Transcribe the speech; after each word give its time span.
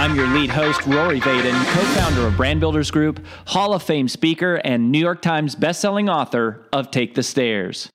I'm 0.00 0.16
your 0.16 0.28
lead 0.28 0.48
host, 0.48 0.86
Rory 0.86 1.20
Vaden, 1.20 1.52
co 1.74 1.80
founder 2.00 2.26
of 2.26 2.34
Brand 2.34 2.58
Builders 2.58 2.90
Group, 2.90 3.22
Hall 3.48 3.74
of 3.74 3.82
Fame 3.82 4.08
speaker, 4.08 4.54
and 4.64 4.90
New 4.90 4.98
York 4.98 5.20
Times 5.20 5.54
bestselling 5.54 6.10
author 6.10 6.66
of 6.72 6.90
Take 6.90 7.16
the 7.16 7.22
Stairs. 7.22 7.90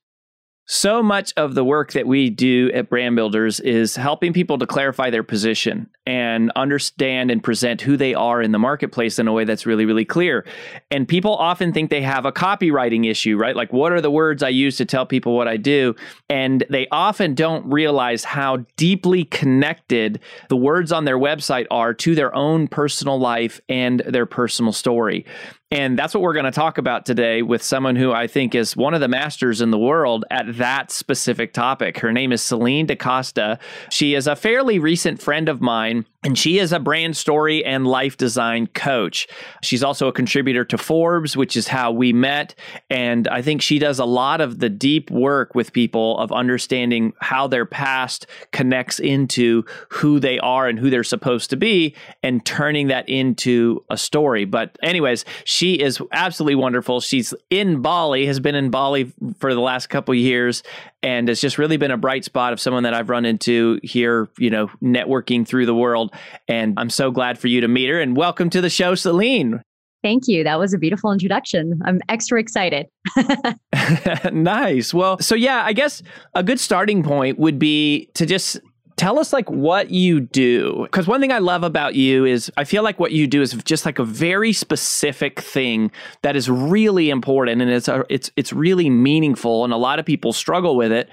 So 0.68 1.00
much 1.00 1.32
of 1.36 1.54
the 1.54 1.64
work 1.64 1.92
that 1.92 2.08
we 2.08 2.28
do 2.28 2.72
at 2.74 2.88
Brand 2.88 3.14
Builders 3.14 3.60
is 3.60 3.94
helping 3.94 4.32
people 4.32 4.58
to 4.58 4.66
clarify 4.66 5.10
their 5.10 5.22
position 5.22 5.88
and 6.04 6.50
understand 6.56 7.30
and 7.30 7.40
present 7.40 7.80
who 7.80 7.96
they 7.96 8.14
are 8.14 8.42
in 8.42 8.50
the 8.50 8.58
marketplace 8.58 9.20
in 9.20 9.28
a 9.28 9.32
way 9.32 9.44
that's 9.44 9.64
really, 9.64 9.84
really 9.84 10.04
clear. 10.04 10.44
And 10.90 11.06
people 11.06 11.36
often 11.36 11.72
think 11.72 11.90
they 11.90 12.02
have 12.02 12.26
a 12.26 12.32
copywriting 12.32 13.08
issue, 13.08 13.36
right? 13.36 13.54
Like, 13.54 13.72
what 13.72 13.92
are 13.92 14.00
the 14.00 14.10
words 14.10 14.42
I 14.42 14.48
use 14.48 14.76
to 14.78 14.84
tell 14.84 15.06
people 15.06 15.36
what 15.36 15.46
I 15.46 15.56
do? 15.56 15.94
And 16.28 16.64
they 16.68 16.88
often 16.90 17.36
don't 17.36 17.64
realize 17.70 18.24
how 18.24 18.64
deeply 18.76 19.22
connected 19.22 20.18
the 20.48 20.56
words 20.56 20.90
on 20.90 21.04
their 21.04 21.18
website 21.18 21.66
are 21.70 21.94
to 21.94 22.16
their 22.16 22.34
own 22.34 22.66
personal 22.66 23.20
life 23.20 23.60
and 23.68 24.00
their 24.00 24.26
personal 24.26 24.72
story. 24.72 25.26
And 25.72 25.98
that's 25.98 26.14
what 26.14 26.22
we're 26.22 26.32
going 26.32 26.44
to 26.44 26.52
talk 26.52 26.78
about 26.78 27.04
today 27.04 27.42
with 27.42 27.60
someone 27.60 27.96
who 27.96 28.12
I 28.12 28.28
think 28.28 28.54
is 28.54 28.76
one 28.76 28.94
of 28.94 29.00
the 29.00 29.08
masters 29.08 29.60
in 29.60 29.72
the 29.72 29.78
world 29.78 30.24
at 30.30 30.58
that 30.58 30.92
specific 30.92 31.52
topic. 31.52 31.98
Her 31.98 32.12
name 32.12 32.30
is 32.30 32.40
Celinne 32.40 32.86
Da 32.86 32.94
Costa. 32.94 33.58
She 33.90 34.14
is 34.14 34.28
a 34.28 34.36
fairly 34.36 34.78
recent 34.78 35.20
friend 35.20 35.48
of 35.48 35.60
mine 35.60 36.06
and 36.26 36.36
she 36.36 36.58
is 36.58 36.72
a 36.72 36.80
brand 36.80 37.16
story 37.16 37.64
and 37.64 37.86
life 37.86 38.16
design 38.16 38.66
coach. 38.66 39.28
She's 39.62 39.84
also 39.84 40.08
a 40.08 40.12
contributor 40.12 40.64
to 40.64 40.76
Forbes, 40.76 41.36
which 41.36 41.56
is 41.56 41.68
how 41.68 41.92
we 41.92 42.12
met. 42.12 42.56
And 42.90 43.28
I 43.28 43.42
think 43.42 43.62
she 43.62 43.78
does 43.78 44.00
a 44.00 44.04
lot 44.04 44.40
of 44.40 44.58
the 44.58 44.68
deep 44.68 45.08
work 45.08 45.54
with 45.54 45.72
people 45.72 46.18
of 46.18 46.32
understanding 46.32 47.12
how 47.20 47.46
their 47.46 47.64
past 47.64 48.26
connects 48.50 48.98
into 48.98 49.64
who 49.88 50.18
they 50.18 50.40
are 50.40 50.66
and 50.66 50.80
who 50.80 50.90
they're 50.90 51.04
supposed 51.04 51.48
to 51.50 51.56
be 51.56 51.94
and 52.24 52.44
turning 52.44 52.88
that 52.88 53.08
into 53.08 53.84
a 53.88 53.96
story. 53.96 54.44
But, 54.44 54.76
anyways, 54.82 55.24
she 55.56 55.72
is 55.72 56.02
absolutely 56.12 56.54
wonderful. 56.54 57.00
She's 57.00 57.32
in 57.48 57.80
Bali, 57.80 58.26
has 58.26 58.40
been 58.40 58.54
in 58.54 58.68
Bali 58.68 59.10
for 59.38 59.54
the 59.54 59.60
last 59.60 59.86
couple 59.86 60.14
years, 60.14 60.62
and 61.02 61.30
it's 61.30 61.40
just 61.40 61.56
really 61.56 61.78
been 61.78 61.90
a 61.90 61.96
bright 61.96 62.26
spot 62.26 62.52
of 62.52 62.60
someone 62.60 62.82
that 62.82 62.92
I've 62.92 63.08
run 63.08 63.24
into 63.24 63.80
here, 63.82 64.28
you 64.36 64.50
know, 64.50 64.68
networking 64.82 65.48
through 65.48 65.64
the 65.64 65.74
world. 65.74 66.12
And 66.46 66.74
I'm 66.78 66.90
so 66.90 67.10
glad 67.10 67.38
for 67.38 67.48
you 67.48 67.62
to 67.62 67.68
meet 67.68 67.88
her. 67.88 67.98
And 67.98 68.14
welcome 68.14 68.50
to 68.50 68.60
the 68.60 68.68
show, 68.68 68.94
Celinne. 68.94 69.62
Thank 70.02 70.24
you. 70.28 70.44
That 70.44 70.58
was 70.58 70.74
a 70.74 70.78
beautiful 70.78 71.10
introduction. 71.10 71.80
I'm 71.86 72.02
extra 72.10 72.38
excited. 72.38 72.88
nice. 74.32 74.92
Well, 74.92 75.18
so 75.20 75.34
yeah, 75.34 75.62
I 75.64 75.72
guess 75.72 76.02
a 76.34 76.42
good 76.42 76.60
starting 76.60 77.02
point 77.02 77.38
would 77.38 77.58
be 77.58 78.10
to 78.12 78.26
just 78.26 78.60
tell 78.96 79.18
us 79.18 79.32
like 79.32 79.50
what 79.50 79.90
you 79.90 80.20
do. 80.20 80.82
Because 80.82 81.06
one 81.06 81.20
thing 81.20 81.32
i 81.32 81.38
love 81.38 81.62
about 81.62 81.94
you 81.94 82.24
is 82.24 82.50
i 82.56 82.64
feel 82.64 82.82
like 82.82 82.98
what 82.98 83.12
you 83.12 83.26
do 83.26 83.42
is 83.42 83.52
just 83.64 83.84
like 83.84 83.98
a 83.98 84.04
very 84.04 84.52
specific 84.52 85.40
thing 85.40 85.90
that 86.22 86.36
is 86.36 86.48
really 86.48 87.10
important 87.10 87.60
and 87.60 87.70
it's 87.70 87.88
a, 87.88 88.04
it's 88.08 88.30
it's 88.36 88.52
really 88.52 88.90
meaningful 88.90 89.64
and 89.64 89.72
a 89.72 89.76
lot 89.76 89.98
of 89.98 90.06
people 90.06 90.32
struggle 90.32 90.76
with 90.76 90.92
it. 90.92 91.08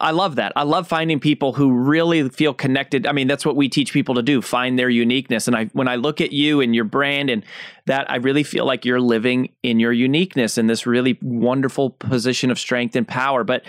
I 0.00 0.12
love 0.12 0.36
that. 0.36 0.52
I 0.54 0.62
love 0.62 0.86
finding 0.86 1.18
people 1.18 1.54
who 1.54 1.72
really 1.72 2.28
feel 2.28 2.54
connected. 2.54 3.06
I 3.06 3.12
mean 3.12 3.28
that's 3.28 3.46
what 3.46 3.56
we 3.56 3.68
teach 3.68 3.92
people 3.92 4.14
to 4.16 4.22
do 4.22 4.42
find 4.42 4.78
their 4.78 4.90
uniqueness. 4.90 5.46
And 5.46 5.56
i 5.56 5.66
when 5.72 5.88
i 5.88 5.96
look 5.96 6.20
at 6.20 6.32
you 6.32 6.60
and 6.60 6.74
your 6.74 6.84
brand 6.84 7.30
and 7.30 7.44
that 7.86 8.10
i 8.10 8.16
really 8.16 8.42
feel 8.42 8.66
like 8.66 8.84
you're 8.84 9.00
living 9.00 9.50
in 9.62 9.80
your 9.80 9.92
uniqueness 9.92 10.58
in 10.58 10.66
this 10.66 10.86
really 10.86 11.18
wonderful 11.22 11.90
position 11.90 12.50
of 12.50 12.58
strength 12.58 12.96
and 12.96 13.06
power. 13.06 13.44
But 13.44 13.62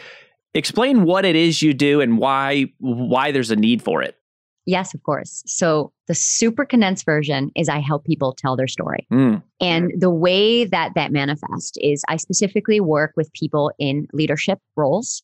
explain 0.53 1.03
what 1.03 1.25
it 1.25 1.35
is 1.35 1.61
you 1.61 1.73
do 1.73 2.01
and 2.01 2.17
why 2.17 2.71
why 2.79 3.31
there's 3.31 3.51
a 3.51 3.55
need 3.55 3.81
for 3.81 4.01
it. 4.01 4.15
Yes 4.65 4.93
of 4.93 5.03
course. 5.03 5.43
So 5.45 5.91
the 6.09 6.15
super 6.15 6.65
condensed 6.65 7.05
version 7.05 7.51
is 7.55 7.69
i 7.69 7.79
help 7.79 8.03
people 8.03 8.35
tell 8.37 8.57
their 8.57 8.67
story. 8.67 9.07
Mm. 9.11 9.41
and 9.61 9.91
the 9.97 10.09
way 10.09 10.65
that 10.65 10.93
that 10.95 11.11
manifests 11.13 11.77
is 11.81 12.03
i 12.09 12.17
specifically 12.17 12.81
work 12.81 13.13
with 13.15 13.31
people 13.33 13.71
in 13.79 14.07
leadership 14.11 14.59
roles 14.75 15.23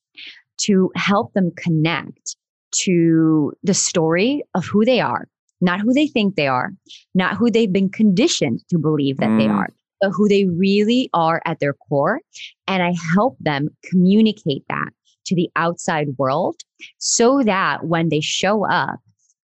to 0.58 0.92
help 0.96 1.34
them 1.34 1.52
connect 1.58 2.38
to 2.84 3.52
the 3.64 3.74
story 3.74 4.44
of 4.54 4.66
who 4.66 4.86
they 4.86 5.02
are 5.02 5.28
not 5.60 5.82
who 5.82 5.94
they 5.94 6.08
think 6.08 6.36
they 6.36 6.48
are 6.48 6.72
not 7.14 7.36
who 7.36 7.50
they've 7.50 7.74
been 7.74 7.90
conditioned 7.90 8.62
to 8.70 8.78
believe 8.78 9.18
that 9.18 9.30
mm. 9.30 9.40
they 9.40 9.48
are 9.48 9.70
but 10.02 10.12
who 10.12 10.28
they 10.28 10.46
really 10.46 11.10
are 11.14 11.42
at 11.46 11.60
their 11.60 11.74
core. 11.74 12.20
And 12.68 12.84
i 12.84 12.94
help 13.14 13.38
them 13.40 13.70
communicate 13.90 14.66
that 14.70 14.90
to 15.26 15.36
the 15.36 15.50
outside 15.56 16.08
world 16.18 16.56
so 16.98 17.44
that 17.44 17.86
when 17.86 18.10
they 18.10 18.22
show 18.22 18.66
up 18.66 19.00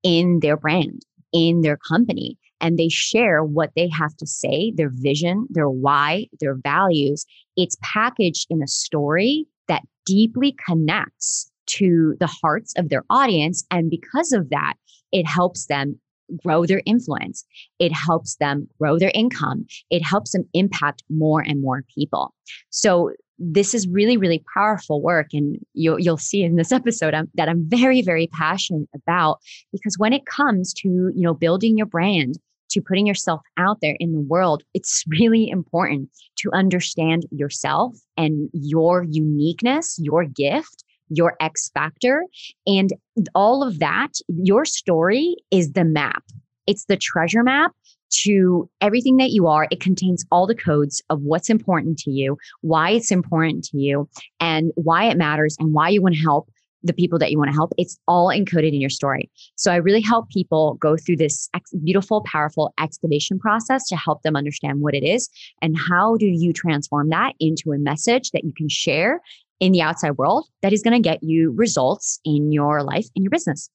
in 0.03 0.41
their 0.41 0.57
brand, 0.57 1.03
in 1.33 1.61
their 1.63 1.77
company, 1.77 2.39
and 2.61 2.79
they 2.79 2.89
share 2.89 3.45
what 3.45 3.71
they 3.77 3.89
have 3.89 4.17
to 4.17 4.27
say, 4.27 4.73
their 4.77 4.91
vision, 4.93 5.47
their 5.51 5.71
why, 5.71 6.27
their 6.41 6.57
values, 6.57 7.25
it's 7.57 7.77
packaged 7.83 8.47
in 8.51 8.63
a 8.63 8.69
story 8.69 9.47
that 9.69 9.83
deeply 10.05 10.57
connects 10.67 11.51
to 11.67 12.17
the 12.19 12.27
hearts 12.27 12.73
of 12.77 12.89
their 12.89 13.05
audience. 13.11 13.65
And 13.71 13.91
because 13.91 14.33
of 14.33 14.51
that, 14.51 14.75
it 15.13 15.27
helps 15.27 15.67
them 15.67 16.01
grow 16.45 16.67
their 16.67 16.83
influence. 16.85 17.45
It 17.79 17.93
helps 17.93 18.37
them 18.37 18.69
grow 18.79 18.99
their 18.99 19.13
income. 19.15 19.67
It 19.91 20.03
helps 20.03 20.33
them 20.33 20.45
impact 20.53 21.03
more 21.09 21.41
and 21.41 21.63
more 21.63 21.85
people. 21.95 22.35
So 22.71 23.13
this 23.39 23.75
is 23.75 23.89
really 23.89 24.17
really 24.17 24.43
powerful 24.55 25.01
work 25.01 25.29
and 25.33 25.59
you'll, 25.75 25.99
you'll 25.99 26.17
see 26.17 26.43
in 26.43 26.57
this 26.57 26.73
episode 26.81 27.15
I'm, 27.15 27.29
that 27.35 27.49
i'm 27.49 27.69
very 27.69 28.03
very 28.03 28.29
passionate 28.29 28.89
about 28.95 29.39
because 29.73 29.97
when 29.99 30.13
it 30.13 30.27
comes 30.27 30.73
to 30.75 30.89
you 30.89 31.23
know 31.23 31.35
building 31.35 31.77
your 31.77 31.87
brand 31.87 32.39
to 32.71 32.83
putting 32.83 33.07
yourself 33.07 33.41
out 33.57 33.79
there 33.81 33.97
in 33.99 34.13
the 34.13 34.21
world 34.21 34.63
it's 34.75 35.05
really 35.09 35.49
important 35.49 36.11
to 36.37 36.51
understand 36.53 37.27
yourself 37.31 37.97
and 38.17 38.49
your 38.53 39.05
uniqueness 39.05 39.99
your 40.01 40.25
gift 40.25 40.85
your 41.11 41.37
X 41.41 41.71
factor. 41.73 42.25
And 42.67 42.93
all 43.35 43.67
of 43.67 43.79
that, 43.79 44.13
your 44.29 44.65
story 44.65 45.37
is 45.51 45.73
the 45.73 45.85
map. 45.85 46.23
It's 46.67 46.85
the 46.85 46.97
treasure 46.97 47.43
map 47.43 47.73
to 48.11 48.69
everything 48.81 49.17
that 49.19 49.31
you 49.31 49.47
are. 49.47 49.67
It 49.71 49.81
contains 49.81 50.25
all 50.31 50.47
the 50.47 50.55
codes 50.55 51.03
of 51.11 51.23
what's 51.23 51.51
important 51.51 51.99
to 51.99 52.11
you, 52.11 52.37
why 52.61 52.91
it's 52.91 53.11
important 53.11 53.65
to 53.65 53.79
you, 53.79 54.09
and 54.41 54.73
why 54.75 55.05
it 55.05 55.17
matters, 55.17 55.57
and 55.59 55.73
why 55.73 55.89
you 55.89 56.03
want 56.03 56.15
to 56.15 56.21
help 56.21 56.51
the 56.83 56.93
people 56.93 57.19
that 57.19 57.31
you 57.31 57.39
want 57.39 57.51
to 57.51 57.55
help. 57.55 57.73
It's 57.77 57.99
all 58.07 58.29
encoded 58.29 58.69
in 58.69 58.81
your 58.81 58.91
story. 58.91 59.31
So 59.57 59.73
I 59.73 59.77
really 59.77 60.01
help 60.01 60.29
people 60.31 60.75
go 60.81 60.97
through 60.97 61.17
this 61.17 61.49
ex- 61.55 61.73
beautiful, 61.83 62.23
powerful 62.23 62.73
excavation 62.81 63.39
process 63.39 63.87
to 63.89 63.97
help 63.97 64.23
them 64.23 64.37
understand 64.37 64.81
what 64.81 64.95
it 64.95 65.05
is 65.05 65.29
and 65.61 65.77
how 65.77 66.17
do 66.17 66.27
you 66.27 66.53
transform 66.53 67.11
that 67.11 67.35
into 67.41 67.73
a 67.73 67.79
message 67.79 68.31
that 68.31 68.45
you 68.45 68.53
can 68.57 68.69
share 68.69 69.21
in 69.61 69.73
the 69.73 69.83
outside 69.83 70.13
world 70.13 70.47
that 70.63 70.73
is 70.73 70.83
going 70.83 70.95
to 70.95 71.09
get 71.09 71.23
you 71.23 71.53
results 71.53 72.21
in 72.25 72.53
your 72.53 72.83
life 72.83 73.07
and 73.17 73.25
your 73.25 73.31
business. 73.31 73.69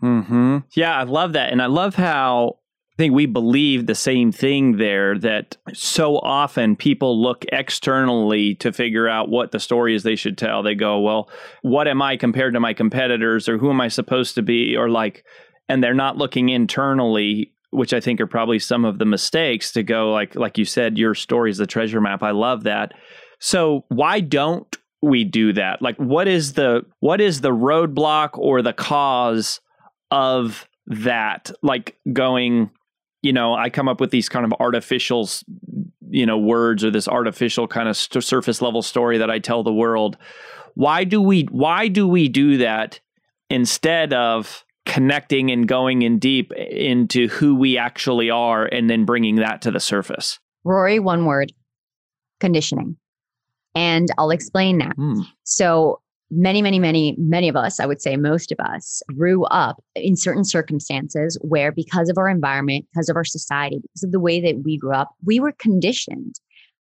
Hmm. 0.00 0.58
Yeah, 0.74 0.96
I 0.96 1.02
love 1.02 1.34
that, 1.34 1.52
and 1.52 1.60
I 1.60 1.66
love 1.66 1.94
how 1.94 2.59
I 3.00 3.02
think 3.02 3.14
we 3.14 3.24
believe 3.24 3.86
the 3.86 3.94
same 3.94 4.30
thing 4.30 4.76
there 4.76 5.18
that 5.20 5.56
so 5.72 6.18
often 6.18 6.76
people 6.76 7.18
look 7.18 7.46
externally 7.50 8.56
to 8.56 8.74
figure 8.74 9.08
out 9.08 9.30
what 9.30 9.52
the 9.52 9.58
story 9.58 9.94
is 9.94 10.02
they 10.02 10.16
should 10.16 10.36
tell. 10.36 10.62
They 10.62 10.74
go, 10.74 11.00
well, 11.00 11.30
what 11.62 11.88
am 11.88 12.02
I 12.02 12.18
compared 12.18 12.52
to 12.52 12.60
my 12.60 12.74
competitors 12.74 13.48
or 13.48 13.56
who 13.56 13.70
am 13.70 13.80
I 13.80 13.88
supposed 13.88 14.34
to 14.34 14.42
be? 14.42 14.76
Or 14.76 14.90
like, 14.90 15.24
and 15.66 15.82
they're 15.82 15.94
not 15.94 16.18
looking 16.18 16.50
internally, 16.50 17.54
which 17.70 17.94
I 17.94 18.00
think 18.00 18.20
are 18.20 18.26
probably 18.26 18.58
some 18.58 18.84
of 18.84 18.98
the 18.98 19.06
mistakes 19.06 19.72
to 19.72 19.82
go 19.82 20.12
like, 20.12 20.34
like 20.34 20.58
you 20.58 20.66
said, 20.66 20.98
your 20.98 21.14
story 21.14 21.50
is 21.50 21.56
the 21.56 21.66
treasure 21.66 22.02
map. 22.02 22.22
I 22.22 22.32
love 22.32 22.64
that. 22.64 22.92
So 23.38 23.86
why 23.88 24.20
don't 24.20 24.76
we 25.00 25.24
do 25.24 25.54
that? 25.54 25.80
Like, 25.80 25.96
what 25.96 26.28
is 26.28 26.52
the, 26.52 26.82
what 26.98 27.22
is 27.22 27.40
the 27.40 27.48
roadblock 27.48 28.36
or 28.36 28.60
the 28.60 28.74
cause 28.74 29.62
of 30.10 30.68
that? 30.86 31.50
Like 31.62 31.96
going, 32.12 32.68
you 33.22 33.32
know, 33.32 33.54
I 33.54 33.70
come 33.70 33.88
up 33.88 34.00
with 34.00 34.10
these 34.10 34.28
kind 34.28 34.44
of 34.44 34.52
artificial, 34.60 35.28
you 36.08 36.26
know, 36.26 36.38
words 36.38 36.84
or 36.84 36.90
this 36.90 37.08
artificial 37.08 37.68
kind 37.68 37.88
of 37.88 37.96
st- 37.96 38.24
surface 38.24 38.62
level 38.62 38.82
story 38.82 39.18
that 39.18 39.30
I 39.30 39.38
tell 39.38 39.62
the 39.62 39.72
world. 39.72 40.16
Why 40.74 41.04
do 41.04 41.20
we 41.20 41.42
why 41.50 41.88
do 41.88 42.06
we 42.06 42.28
do 42.28 42.58
that 42.58 43.00
instead 43.48 44.12
of 44.14 44.64
connecting 44.86 45.50
and 45.50 45.68
going 45.68 46.02
in 46.02 46.18
deep 46.18 46.52
into 46.52 47.28
who 47.28 47.54
we 47.54 47.76
actually 47.76 48.30
are 48.30 48.64
and 48.64 48.88
then 48.88 49.04
bringing 49.04 49.36
that 49.36 49.62
to 49.62 49.70
the 49.70 49.80
surface? 49.80 50.38
Rory, 50.64 50.98
one 50.98 51.26
word 51.26 51.52
conditioning. 52.38 52.96
And 53.74 54.08
I'll 54.18 54.30
explain 54.30 54.78
that. 54.78 54.96
Mm. 54.96 55.24
So, 55.44 56.00
many, 56.30 56.62
many, 56.62 56.78
many, 56.78 57.16
many 57.18 57.48
of 57.48 57.56
us, 57.56 57.80
I 57.80 57.86
would 57.86 58.00
say 58.00 58.16
most 58.16 58.52
of 58.52 58.58
us, 58.60 59.02
grew 59.16 59.44
up 59.46 59.82
in 59.94 60.16
certain 60.16 60.44
circumstances 60.44 61.38
where, 61.42 61.72
because 61.72 62.08
of 62.08 62.18
our 62.18 62.28
environment, 62.28 62.86
because 62.92 63.08
of 63.08 63.16
our 63.16 63.24
society, 63.24 63.80
because 63.82 64.04
of 64.04 64.12
the 64.12 64.20
way 64.20 64.40
that 64.40 64.62
we 64.64 64.78
grew 64.78 64.94
up, 64.94 65.10
we 65.24 65.40
were 65.40 65.52
conditioned 65.58 66.36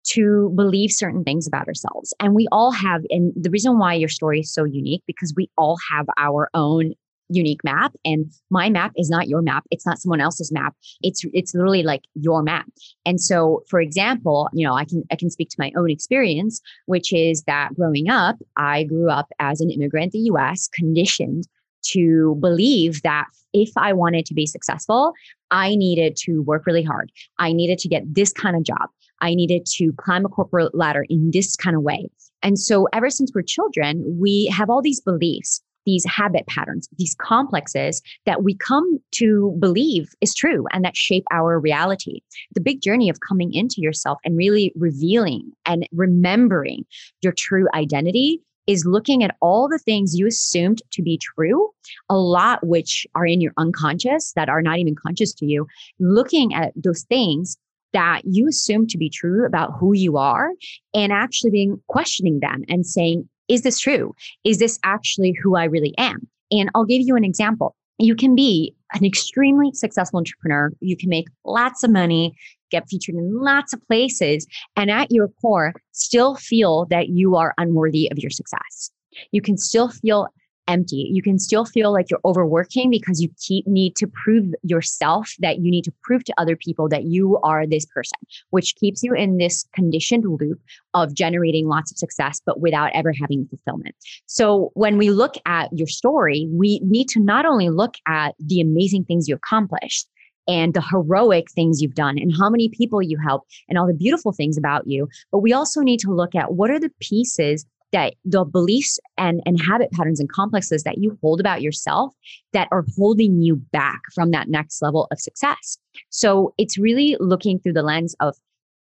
to 0.08 0.52
believe 0.56 0.92
certain 0.92 1.24
things 1.24 1.48
about 1.48 1.68
ourselves. 1.68 2.14
And 2.20 2.36
we 2.36 2.48
all 2.52 2.72
have, 2.72 3.02
and 3.10 3.34
the 3.36 3.50
reason 3.50 3.80
why 3.80 3.96
your 3.96 4.10
story 4.10 4.42
is 4.42 4.54
so 4.54 4.64
unique, 4.64 5.04
because 5.08 5.34
we 5.36 5.50
all 5.58 5.78
have 5.92 6.06
our 6.18 6.50
own 6.54 6.94
unique 7.30 7.64
map 7.64 7.94
and 8.04 8.32
my 8.50 8.70
map 8.70 8.92
is 8.96 9.10
not 9.10 9.28
your 9.28 9.42
map. 9.42 9.66
It's 9.72 9.86
not 9.86 10.00
someone 10.00 10.22
else's 10.22 10.52
map. 10.52 10.76
It's 11.02 11.24
it's 11.34 11.54
literally 11.54 11.84
like 11.84 12.04
your 12.14 12.44
map. 12.44 12.68
And 13.06 13.20
so 13.20 13.64
for 13.70 13.80
example 13.80 14.50
you 14.54 14.66
know 14.66 14.74
i 14.74 14.86
can 14.86 15.04
i 15.12 15.16
can 15.16 15.30
speak 15.30 15.50
to 15.50 15.56
my 15.60 15.72
own 15.78 15.90
experience 15.90 16.62
which 16.86 17.14
is 17.14 17.44
that 17.44 17.74
growing 17.76 18.10
up 18.10 18.38
i 18.58 18.84
grew 18.84 19.10
up 19.10 19.28
as 19.40 19.62
an 19.62 19.70
immigrant 19.72 20.14
in 20.14 20.24
the 20.24 20.30
us 20.30 20.68
conditioned 20.74 21.48
to 21.84 22.36
believe 22.40 23.02
that 23.04 23.26
if 23.54 23.70
i 23.78 23.94
wanted 23.94 24.26
to 24.26 24.34
be 24.34 24.46
successful 24.46 25.14
i 25.52 25.76
needed 25.76 26.16
to 26.16 26.42
work 26.44 26.66
really 26.66 26.84
hard. 26.84 27.12
I 27.40 27.54
needed 27.54 27.78
to 27.80 27.88
get 27.88 28.04
this 28.14 28.34
kind 28.34 28.56
of 28.56 28.64
job. 28.64 28.90
I 29.22 29.34
needed 29.36 29.66
to 29.78 29.94
climb 29.94 30.26
a 30.26 30.30
corporate 30.30 30.76
ladder 30.76 31.06
in 31.10 31.32
this 31.32 31.56
kind 31.56 31.76
of 31.76 31.84
way. 31.84 32.10
And 32.42 32.60
so 32.60 32.88
ever 32.94 33.10
since 33.10 33.32
we're 33.34 33.44
children 33.44 34.04
we 34.20 34.48
have 34.48 34.70
all 34.70 34.82
these 34.82 35.02
beliefs 35.02 35.62
these 35.86 36.06
habit 36.06 36.48
patterns, 36.48 36.90
these 36.98 37.16
complexes 37.20 38.02
that 38.26 38.44
we 38.44 38.56
come 38.56 39.00
to 39.12 39.56
believe 39.60 40.10
is 40.22 40.34
true 40.34 40.66
and 40.72 40.84
that 40.84 40.98
shape 40.98 41.24
our 41.32 41.60
reality. 41.60 42.22
The 42.54 42.62
big 42.62 42.82
journey 42.82 43.10
of 43.10 43.20
coming 43.28 43.54
into 43.54 43.76
yourself 43.78 44.20
and 44.24 44.38
really 44.38 44.74
revealing 44.76 45.52
and 45.66 45.88
remembering 45.92 46.86
your 47.22 47.34
true 47.34 47.68
identity 47.74 48.42
is 48.68 48.86
looking 48.86 49.24
at 49.24 49.36
all 49.42 49.68
the 49.68 49.78
things 49.78 50.16
you 50.16 50.28
assumed 50.28 50.82
to 50.92 51.02
be 51.02 51.20
true, 51.20 51.70
a 52.10 52.18
lot 52.18 52.66
which 52.66 53.06
are 53.14 53.26
in 53.26 53.42
your 53.42 53.54
unconscious 53.58 54.34
that 54.36 54.50
are 54.50 54.62
not 54.62 54.80
even 54.80 54.96
conscious 54.96 55.34
to 55.34 55.46
you, 55.46 55.68
looking 56.00 56.54
at 56.54 56.74
those 56.76 57.04
things 57.04 57.58
that 57.94 58.22
you 58.26 58.48
assume 58.48 58.88
to 58.88 58.98
be 58.98 59.10
true 59.10 59.46
about 59.46 59.72
who 59.80 59.94
you 59.94 60.18
are 60.18 60.50
and 60.94 61.14
actually 61.14 61.52
being 61.52 61.82
questioning 61.88 62.40
them 62.42 62.64
and 62.68 62.86
saying, 62.86 63.30
is 63.48 63.62
this 63.62 63.80
true? 63.80 64.16
Is 64.44 64.60
this 64.60 64.80
actually 64.84 65.36
who 65.42 65.56
I 65.56 65.66
really 65.66 65.94
am? 65.98 66.28
And 66.52 66.70
I'll 66.76 66.86
give 66.86 67.02
you 67.02 67.16
an 67.16 67.24
example. 67.24 67.76
You 67.98 68.16
can 68.16 68.36
be 68.36 68.76
an 68.94 69.06
extremely 69.06 69.72
successful 69.74 70.18
entrepreneur. 70.18 70.72
You 70.82 70.98
can 70.98 71.10
make 71.10 71.28
lots 71.46 71.84
of 71.84 71.92
money, 71.92 72.36
get 72.72 72.88
featured 72.90 73.16
in 73.16 73.40
lots 73.40 73.74
of 73.74 73.86
places, 73.88 74.46
and 74.76 74.92
at 74.92 75.12
your 75.12 75.30
core, 75.42 75.74
still 75.92 76.36
feel 76.36 76.86
that 76.90 77.10
you 77.10 77.36
are 77.36 77.54
unworthy 77.58 78.12
of 78.12 78.20
your 78.20 78.32
success. 78.32 78.92
You 79.32 79.42
can 79.42 79.58
still 79.58 79.90
feel 79.90 80.28
empty. 80.68 81.10
You 81.12 81.22
can 81.22 81.40
still 81.40 81.66
feel 81.66 81.92
like 81.92 82.10
you're 82.10 82.20
overworking 82.26 82.90
because 82.90 83.22
you 83.22 83.30
keep 83.40 83.68
need 83.68 83.96
to 83.98 84.08
prove 84.08 84.54
yourself 84.64 85.34
that 85.40 85.60
you 85.60 85.72
need 85.72 85.84
to 85.84 85.94
prove 86.04 86.24
to 86.26 86.34
other 86.38 86.56
people 86.56 86.90
that 86.90 87.04
you 87.04 87.38
are 87.44 87.66
this 87.68 87.86
person, 87.86 88.18
which 88.50 88.76
keeps 88.76 89.04
you 89.04 89.14
in 89.14 89.38
this 89.38 89.66
conditioned 89.74 90.26
loop 90.26 90.60
of 90.94 91.14
generating 91.14 91.68
lots 91.68 91.92
of 91.92 91.98
success, 91.98 92.42
but 92.46 92.60
without 92.60 92.92
ever 92.94 93.14
having 93.20 93.48
fulfillment. 93.48 93.96
So 94.26 94.72
when 94.74 94.98
we 94.98 95.10
look 95.10 95.36
at 95.46 95.70
your 95.74 95.88
story, 95.88 96.48
we 96.52 96.80
need 96.84 97.10
to 97.10 97.20
not 97.20 97.46
only 97.46 97.70
look 97.70 97.96
at 98.08 98.36
the 98.40 98.62
amazing 98.62 99.06
things 99.06 99.28
you 99.28 99.36
accomplished, 99.36 100.08
and 100.48 100.74
the 100.74 100.82
heroic 100.82 101.50
things 101.52 101.82
you've 101.82 101.96
done 101.96 102.18
and 102.18 102.32
how 102.38 102.50
many 102.50 102.70
people 102.70 103.02
you 103.02 103.18
help 103.18 103.44
and 103.68 103.78
all 103.78 103.88
the 103.88 103.94
beautiful 103.94 104.32
things 104.32 104.58
about 104.58 104.86
you. 104.88 105.08
But 105.32 105.40
we 105.40 105.54
also 105.54 105.82
need 105.82 106.00
to 106.02 106.14
look 106.14 106.36
at 106.36 106.54
what 106.54 106.70
are 106.70 106.80
the 106.80 106.92
pieces 107.00 107.66
that 107.92 108.16
the 108.26 108.44
beliefs 108.44 109.00
and, 109.18 109.42
and 109.46 109.62
habit 109.62 109.92
patterns 109.92 110.20
and 110.20 110.32
complexes 110.32 110.84
that 110.84 110.98
you 110.98 111.18
hold 111.22 111.40
about 111.40 111.62
yourself 111.62 112.14
that 112.54 112.68
are 112.72 112.86
holding 112.98 113.42
you 113.42 113.56
back 113.56 114.02
from 114.14 114.32
that 114.32 114.50
next 114.50 114.82
level 114.82 115.08
of 115.12 115.20
success. 115.20 115.78
So 116.10 116.54
it's 116.58 116.78
really 116.78 117.16
looking 117.20 117.60
through 117.60 117.74
the 117.74 117.84
lens 117.84 118.16
of, 118.20 118.36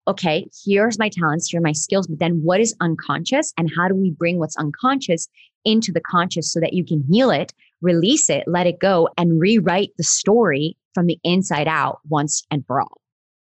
okay, 0.07 0.47
here's 0.65 0.97
my 0.97 1.09
talents, 1.09 1.49
here 1.49 1.59
are 1.59 1.63
my 1.63 1.73
skills, 1.73 2.07
but 2.07 2.19
then 2.19 2.41
what 2.43 2.59
is 2.59 2.75
unconscious 2.79 3.53
and 3.57 3.71
how 3.75 3.87
do 3.87 3.95
we 3.95 4.11
bring 4.11 4.39
what's 4.39 4.57
unconscious 4.57 5.27
into 5.65 5.91
the 5.91 6.01
conscious 6.01 6.51
so 6.51 6.59
that 6.59 6.73
you 6.73 6.83
can 6.85 7.03
heal 7.11 7.29
it, 7.29 7.53
release 7.81 8.29
it, 8.29 8.43
let 8.47 8.67
it 8.67 8.79
go, 8.79 9.09
and 9.17 9.39
rewrite 9.39 9.91
the 9.97 10.03
story 10.03 10.77
from 10.93 11.05
the 11.05 11.19
inside 11.23 11.67
out 11.67 11.99
once 12.09 12.45
and 12.49 12.65
for 12.65 12.81
all 12.81 13.00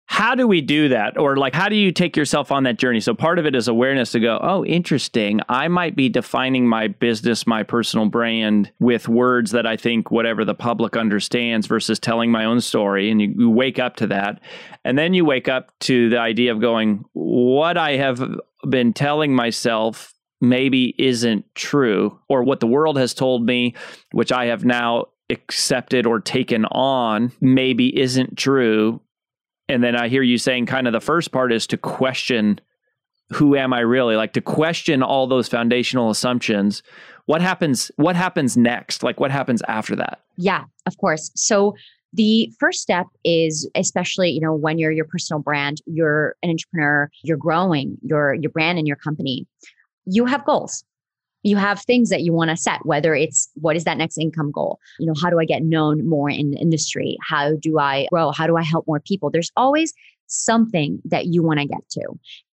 how 0.06 0.34
do 0.34 0.46
we 0.46 0.60
do 0.60 0.90
that? 0.90 1.18
Or 1.18 1.36
like 1.36 1.54
how 1.54 1.68
do 1.68 1.76
you 1.76 1.90
take 1.90 2.16
yourself 2.16 2.52
on 2.52 2.64
that 2.64 2.78
journey? 2.78 3.00
So 3.00 3.14
part 3.14 3.38
of 3.38 3.46
it 3.46 3.54
is 3.54 3.68
awareness 3.68 4.12
to 4.12 4.20
go 4.20 4.38
oh 4.42 4.64
interesting. 4.64 5.40
I 5.48 5.68
might 5.68 5.96
be 5.96 6.08
defining 6.08 6.68
my 6.68 6.88
business 6.88 7.46
my 7.46 7.62
personal 7.62 8.06
brand 8.06 8.70
with 8.78 9.08
words 9.08 9.50
that 9.52 9.66
i 9.66 9.76
think 9.76 10.10
whatever 10.10 10.44
the 10.44 10.54
public 10.54 10.96
understands 10.96 11.66
versus 11.66 11.98
telling 11.98 12.30
my 12.30 12.44
own 12.44 12.60
story. 12.60 13.10
And 13.10 13.20
you, 13.20 13.34
you 13.36 13.50
wake 13.50 13.78
up 13.78 13.96
to 13.96 14.06
that. 14.08 14.40
And 14.84 14.98
then 14.98 15.14
you 15.14 15.24
wake 15.24 15.48
up 15.48 15.72
to 15.80 16.10
the 16.10 16.18
idea 16.18 16.52
of 16.52 16.60
going 16.60 17.04
what 17.12 17.76
i 17.76 17.96
have 17.96 18.22
been 18.68 18.92
telling 18.92 19.34
myself 19.34 20.12
maybe 20.40 20.94
isn't 20.98 21.44
true 21.54 22.18
or 22.28 22.42
what 22.42 22.60
the 22.60 22.66
world 22.66 22.98
has 22.98 23.14
told 23.14 23.46
me 23.46 23.74
which 24.12 24.32
i 24.32 24.46
have 24.46 24.64
now 24.64 25.06
accepted 25.30 26.06
or 26.06 26.20
taken 26.20 26.66
on 26.66 27.32
maybe 27.40 27.98
isn't 27.98 28.36
true 28.36 29.00
and 29.68 29.82
then 29.82 29.96
I 29.96 30.08
hear 30.08 30.22
you 30.22 30.38
saying 30.38 30.66
kind 30.66 30.86
of 30.86 30.92
the 30.92 31.00
first 31.00 31.32
part 31.32 31.52
is 31.52 31.66
to 31.68 31.76
question 31.76 32.60
who 33.30 33.56
am 33.56 33.72
I 33.72 33.80
really? 33.80 34.16
Like 34.16 34.34
to 34.34 34.40
question 34.42 35.02
all 35.02 35.26
those 35.26 35.48
foundational 35.48 36.10
assumptions. 36.10 36.82
What 37.26 37.40
happens 37.40 37.90
what 37.96 38.16
happens 38.16 38.56
next? 38.56 39.02
Like 39.02 39.18
what 39.18 39.30
happens 39.30 39.62
after 39.66 39.96
that? 39.96 40.20
Yeah, 40.36 40.64
of 40.86 40.96
course. 40.98 41.30
So 41.34 41.74
the 42.14 42.50
first 42.60 42.80
step 42.80 43.06
is 43.24 43.68
especially 43.74 44.30
you 44.30 44.40
know 44.40 44.54
when 44.54 44.78
you're 44.78 44.92
your 44.92 45.04
personal 45.04 45.42
brand 45.42 45.78
you're 45.86 46.36
an 46.42 46.50
entrepreneur 46.50 47.10
you're 47.22 47.36
growing 47.36 47.96
your 48.02 48.34
your 48.34 48.50
brand 48.50 48.78
and 48.78 48.86
your 48.86 48.96
company 48.96 49.46
you 50.06 50.24
have 50.24 50.44
goals 50.44 50.84
you 51.44 51.56
have 51.56 51.80
things 51.82 52.08
that 52.08 52.22
you 52.22 52.32
want 52.32 52.50
to 52.50 52.56
set 52.56 52.84
whether 52.84 53.14
it's 53.14 53.48
what 53.54 53.76
is 53.76 53.84
that 53.84 53.98
next 53.98 54.18
income 54.18 54.50
goal? 54.50 54.80
You 54.98 55.06
know 55.06 55.14
how 55.22 55.30
do 55.30 55.38
i 55.38 55.44
get 55.44 55.62
known 55.62 56.08
more 56.08 56.28
in 56.28 56.50
the 56.50 56.58
industry? 56.58 57.16
How 57.22 57.52
do 57.60 57.78
i 57.78 58.08
grow? 58.10 58.32
How 58.32 58.46
do 58.46 58.56
i 58.56 58.62
help 58.62 58.86
more 58.88 59.00
people? 59.00 59.30
There's 59.30 59.52
always 59.56 59.92
something 60.26 61.00
that 61.04 61.26
you 61.26 61.42
want 61.42 61.60
to 61.60 61.66
get 61.66 61.88
to. 61.90 62.06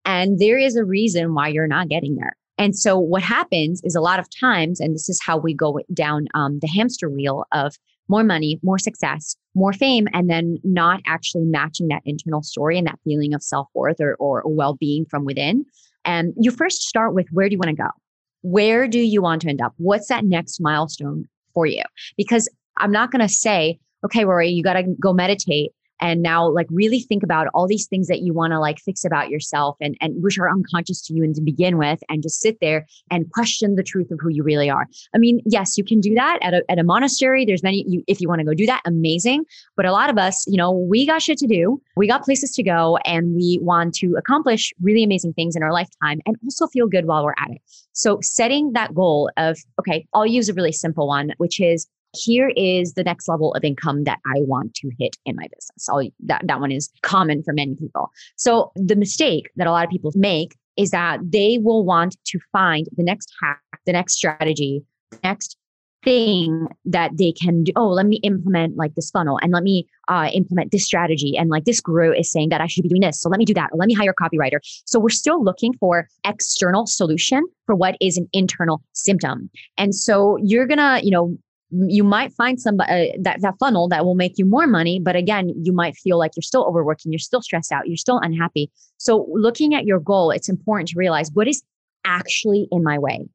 And 0.05 0.39
there 0.39 0.59
is 0.59 0.77
a 0.77 0.85
reason 0.85 1.35
why 1.35 1.49
you're 1.49 1.69
not 1.69 1.89
getting 1.89 2.17
there. 2.17 2.37
And 2.59 2.77
so 2.77 2.99
what 2.99 3.23
happens 3.23 3.81
is 3.85 3.95
a 3.95 4.01
lot 4.01 4.19
of 4.19 4.27
times 4.39 4.81
and 4.81 4.95
this 4.95 5.09
is 5.09 5.21
how 5.25 5.39
we 5.39 5.55
go 5.55 5.81
down 5.95 6.27
um, 6.35 6.59
the 6.61 6.69
hamster 6.69 7.09
wheel 7.09 7.45
of 7.53 7.77
more 8.09 8.25
money 8.25 8.59
more 8.63 8.79
success 8.79 9.37
more 9.55 9.73
fame 9.73 10.09
and 10.13 10.29
then 10.29 10.59
not 10.65 11.01
actually 11.07 11.45
matching 11.45 11.89
that 11.89 12.03
internal 12.05 12.43
story 12.43 12.77
and 12.77 12.87
that 12.87 12.99
feeling 13.05 13.35
of 13.35 13.43
self-worth 13.43 14.01
or, 14.01 14.17
or 14.17 14.43
well-being 14.47 15.07
from 15.07 15.25
within. 15.25 15.65
And 16.05 16.35
you 16.37 16.51
first 16.51 16.83
start 16.83 17.15
with 17.15 17.27
where 17.31 17.49
do 17.49 17.53
you 17.53 17.59
want 17.59 17.71
to 17.71 17.83
go 17.83 17.89
where 18.43 18.89
do 18.89 18.99
you 18.99 19.23
want 19.23 19.43
to 19.43 19.49
end 19.49 19.61
up? 19.61 19.75
What's 19.77 20.09
that 20.09 20.25
next 20.25 20.61
milestone 20.61 21.29
for 21.55 21.67
you? 21.67 21.83
Because 22.17 22.49
I'm 22.77 22.93
not 22.93 23.11
going 23.11 23.27
to 23.27 23.33
say, 23.33 23.79
okay, 24.05 24.25
Rory, 24.25 24.49
you 24.49 24.63
got 24.63 24.75
to 24.75 24.85
go 25.01 25.13
meditate 25.13 25.73
and 26.01 26.23
now 26.23 26.49
like 26.49 26.67
really 26.71 27.01
think 27.01 27.23
about 27.23 27.49
all 27.55 27.67
these 27.67 27.87
things 27.87 28.09
that 28.09 28.21
you 28.21 28.33
want 28.33 28.53
to 28.53 28.59
like 28.59 28.79
fix 28.79 29.05
about 29.05 29.31
yourself 29.31 29.77
and 29.81 29.97
and 30.01 30.23
which 30.23 30.39
are 30.39 30.51
unconscious 30.51 31.01
to 31.03 31.15
you 31.15 31.23
and 31.23 31.35
to 31.35 31.43
begin 31.43 31.79
with 31.79 32.01
and 32.09 32.23
just 32.23 32.41
sit 32.41 32.59
there 32.61 32.87
and 33.11 33.31
question 33.33 33.75
the 33.75 33.83
truth 33.83 34.11
of 34.11 34.19
who 34.21 34.29
you 34.31 34.43
really 34.43 34.71
are. 34.71 34.87
I 35.15 35.19
mean 35.19 35.41
yes 35.45 35.77
you 35.77 35.85
can 35.85 36.01
do 36.01 36.15
that 36.15 36.39
at 36.43 36.55
a, 36.55 36.65
at 36.71 36.79
a 36.79 36.85
monastery. 36.85 37.45
There's 37.45 37.63
many 37.63 37.85
you 37.87 38.03
if 38.07 38.21
you 38.21 38.29
want 38.29 38.41
to 38.41 38.45
go 38.45 38.55
do 38.55 38.67
that 38.67 38.83
amazing. 38.85 39.45
But 39.77 39.87
a 39.87 39.93
lot 39.93 40.11
of 40.11 40.19
us 40.19 40.45
you 40.47 40.57
know 40.57 40.71
we 40.71 41.07
got 41.07 41.23
shit 41.23 41.39
to 41.39 41.47
do 41.47 41.81
we 41.97 42.07
got 42.07 42.25
places 42.25 42.53
to 42.53 42.63
go 42.63 42.99
and 43.05 43.35
we 43.35 43.59
want 43.63 43.95
to 43.97 44.15
accomplish 44.17 44.73
really 44.81 45.05
amazing 45.05 45.33
things 45.35 45.57
in 45.57 45.63
our 45.63 45.73
lifetime 45.73 46.21
and 46.27 46.37
also 46.45 46.67
feel 46.67 46.87
good 46.87 47.07
while 47.07 47.25
we're 47.25 47.35
at 47.39 47.51
it. 47.51 47.61
So 47.93 48.19
setting 48.23 48.73
that 48.73 48.95
goal 48.95 49.31
of 49.37 49.59
okay 49.79 50.07
i'll 50.15 50.27
use 50.27 50.49
a 50.49 50.55
really 50.55 50.73
simple 50.73 51.07
one 51.07 51.33
which 51.39 51.61
is 51.61 51.87
here 52.15 52.53
is 52.57 52.95
the 52.95 53.05
next 53.05 53.29
level 53.29 53.55
of 53.55 53.65
income 53.65 54.05
that 54.05 54.19
I 54.27 54.41
want 54.41 54.75
to 54.75 54.91
hit 54.99 55.17
in 55.25 55.37
my 55.37 55.47
business. 55.55 56.13
That, 56.21 56.47
that 56.47 56.61
one 56.61 56.73
is 56.73 56.91
common 57.03 57.43
for 57.43 57.53
many 57.53 57.75
people. 57.75 58.11
So 58.37 58.73
the 58.75 58.97
mistake 58.97 59.51
that 59.57 59.67
a 59.67 59.71
lot 59.71 59.85
of 59.85 59.91
people 59.91 60.13
make 60.15 60.57
is 60.77 60.91
that 60.91 61.21
they 61.23 61.59
will 61.59 61.85
want 61.85 62.17
to 62.25 62.39
find 62.53 62.87
the 62.97 63.03
next 63.03 63.33
hack, 63.43 63.61
the 63.87 63.93
next 63.93 64.15
strategy, 64.15 64.83
the 65.11 65.19
next 65.23 65.57
thing 66.05 66.67
that 66.87 67.11
they 67.19 67.33
can 67.33 67.65
do. 67.65 67.73
Oh, 67.77 67.89
let 67.89 68.07
me 68.07 68.17
implement 68.23 68.77
like 68.77 68.95
this 68.95 69.11
funnel 69.11 69.39
and 69.43 69.53
let 69.53 69.63
me 69.63 69.87
uh, 70.09 70.31
implement 70.33 70.73
this 70.73 70.87
strategy. 70.87 71.37
And 71.37 71.51
like 71.51 71.65
this 71.65 71.81
guru 71.81 72.13
is 72.13 72.33
saying 72.33 72.49
that 72.49 72.61
I 72.61 72.67
should 72.67 72.83
be 72.83 72.89
doing 72.89 73.03
this. 73.03 73.21
So 73.21 73.29
let 73.29 73.39
me 73.39 73.45
do 73.45 73.55
that. 73.55 73.71
Or 73.73 73.79
let 73.79 73.87
me 73.87 73.95
hire 73.95 74.15
a 74.19 74.23
copywriter. 74.23 74.61
So 74.87 74.99
we're 74.99 75.11
still 75.11 75.45
looking 75.45 75.75
for 75.75 76.09
external 76.25 76.87
solution 76.87 77.45
for 77.67 77.75
what 77.75 77.97
is 78.01 78.17
an 78.17 78.29
internal 78.33 78.83
symptom. 78.93 79.51
And 79.77 79.95
so 79.95 80.39
you're 80.43 80.67
going 80.67 80.79
to, 80.79 81.01
you 81.05 81.11
know, 81.11 81.37
you 81.71 82.05
might 82.05 82.33
find 82.33 82.61
somebody 82.61 83.13
uh, 83.13 83.17
that 83.21 83.41
that 83.43 83.55
funnel 83.59 83.89
that 83.89 84.05
will 84.05 84.15
make 84.15 84.39
you 84.39 84.45
more 84.45 84.67
money 84.67 84.99
but 84.99 85.17
again 85.17 85.53
you 85.63 85.73
might 85.73 85.97
feel 85.97 86.19
like 86.19 86.33
you're 86.37 86.43
still 86.43 86.65
overworking 86.65 87.13
you're 87.13 87.19
still 87.19 87.43
stressed 87.43 87.73
out 87.73 87.87
you're 87.87 87.97
still 87.97 88.19
unhappy. 88.19 88.71
So 88.99 89.27
looking 89.33 89.75
at 89.75 89.85
your 89.85 90.01
goal 90.01 90.31
it's 90.31 90.49
important 90.49 90.89
to 90.89 90.99
realize 90.99 91.31
what 91.33 91.49
is 91.49 91.63
actually 92.05 92.67
in 92.71 92.83
my 92.83 92.99
way. 92.99 93.29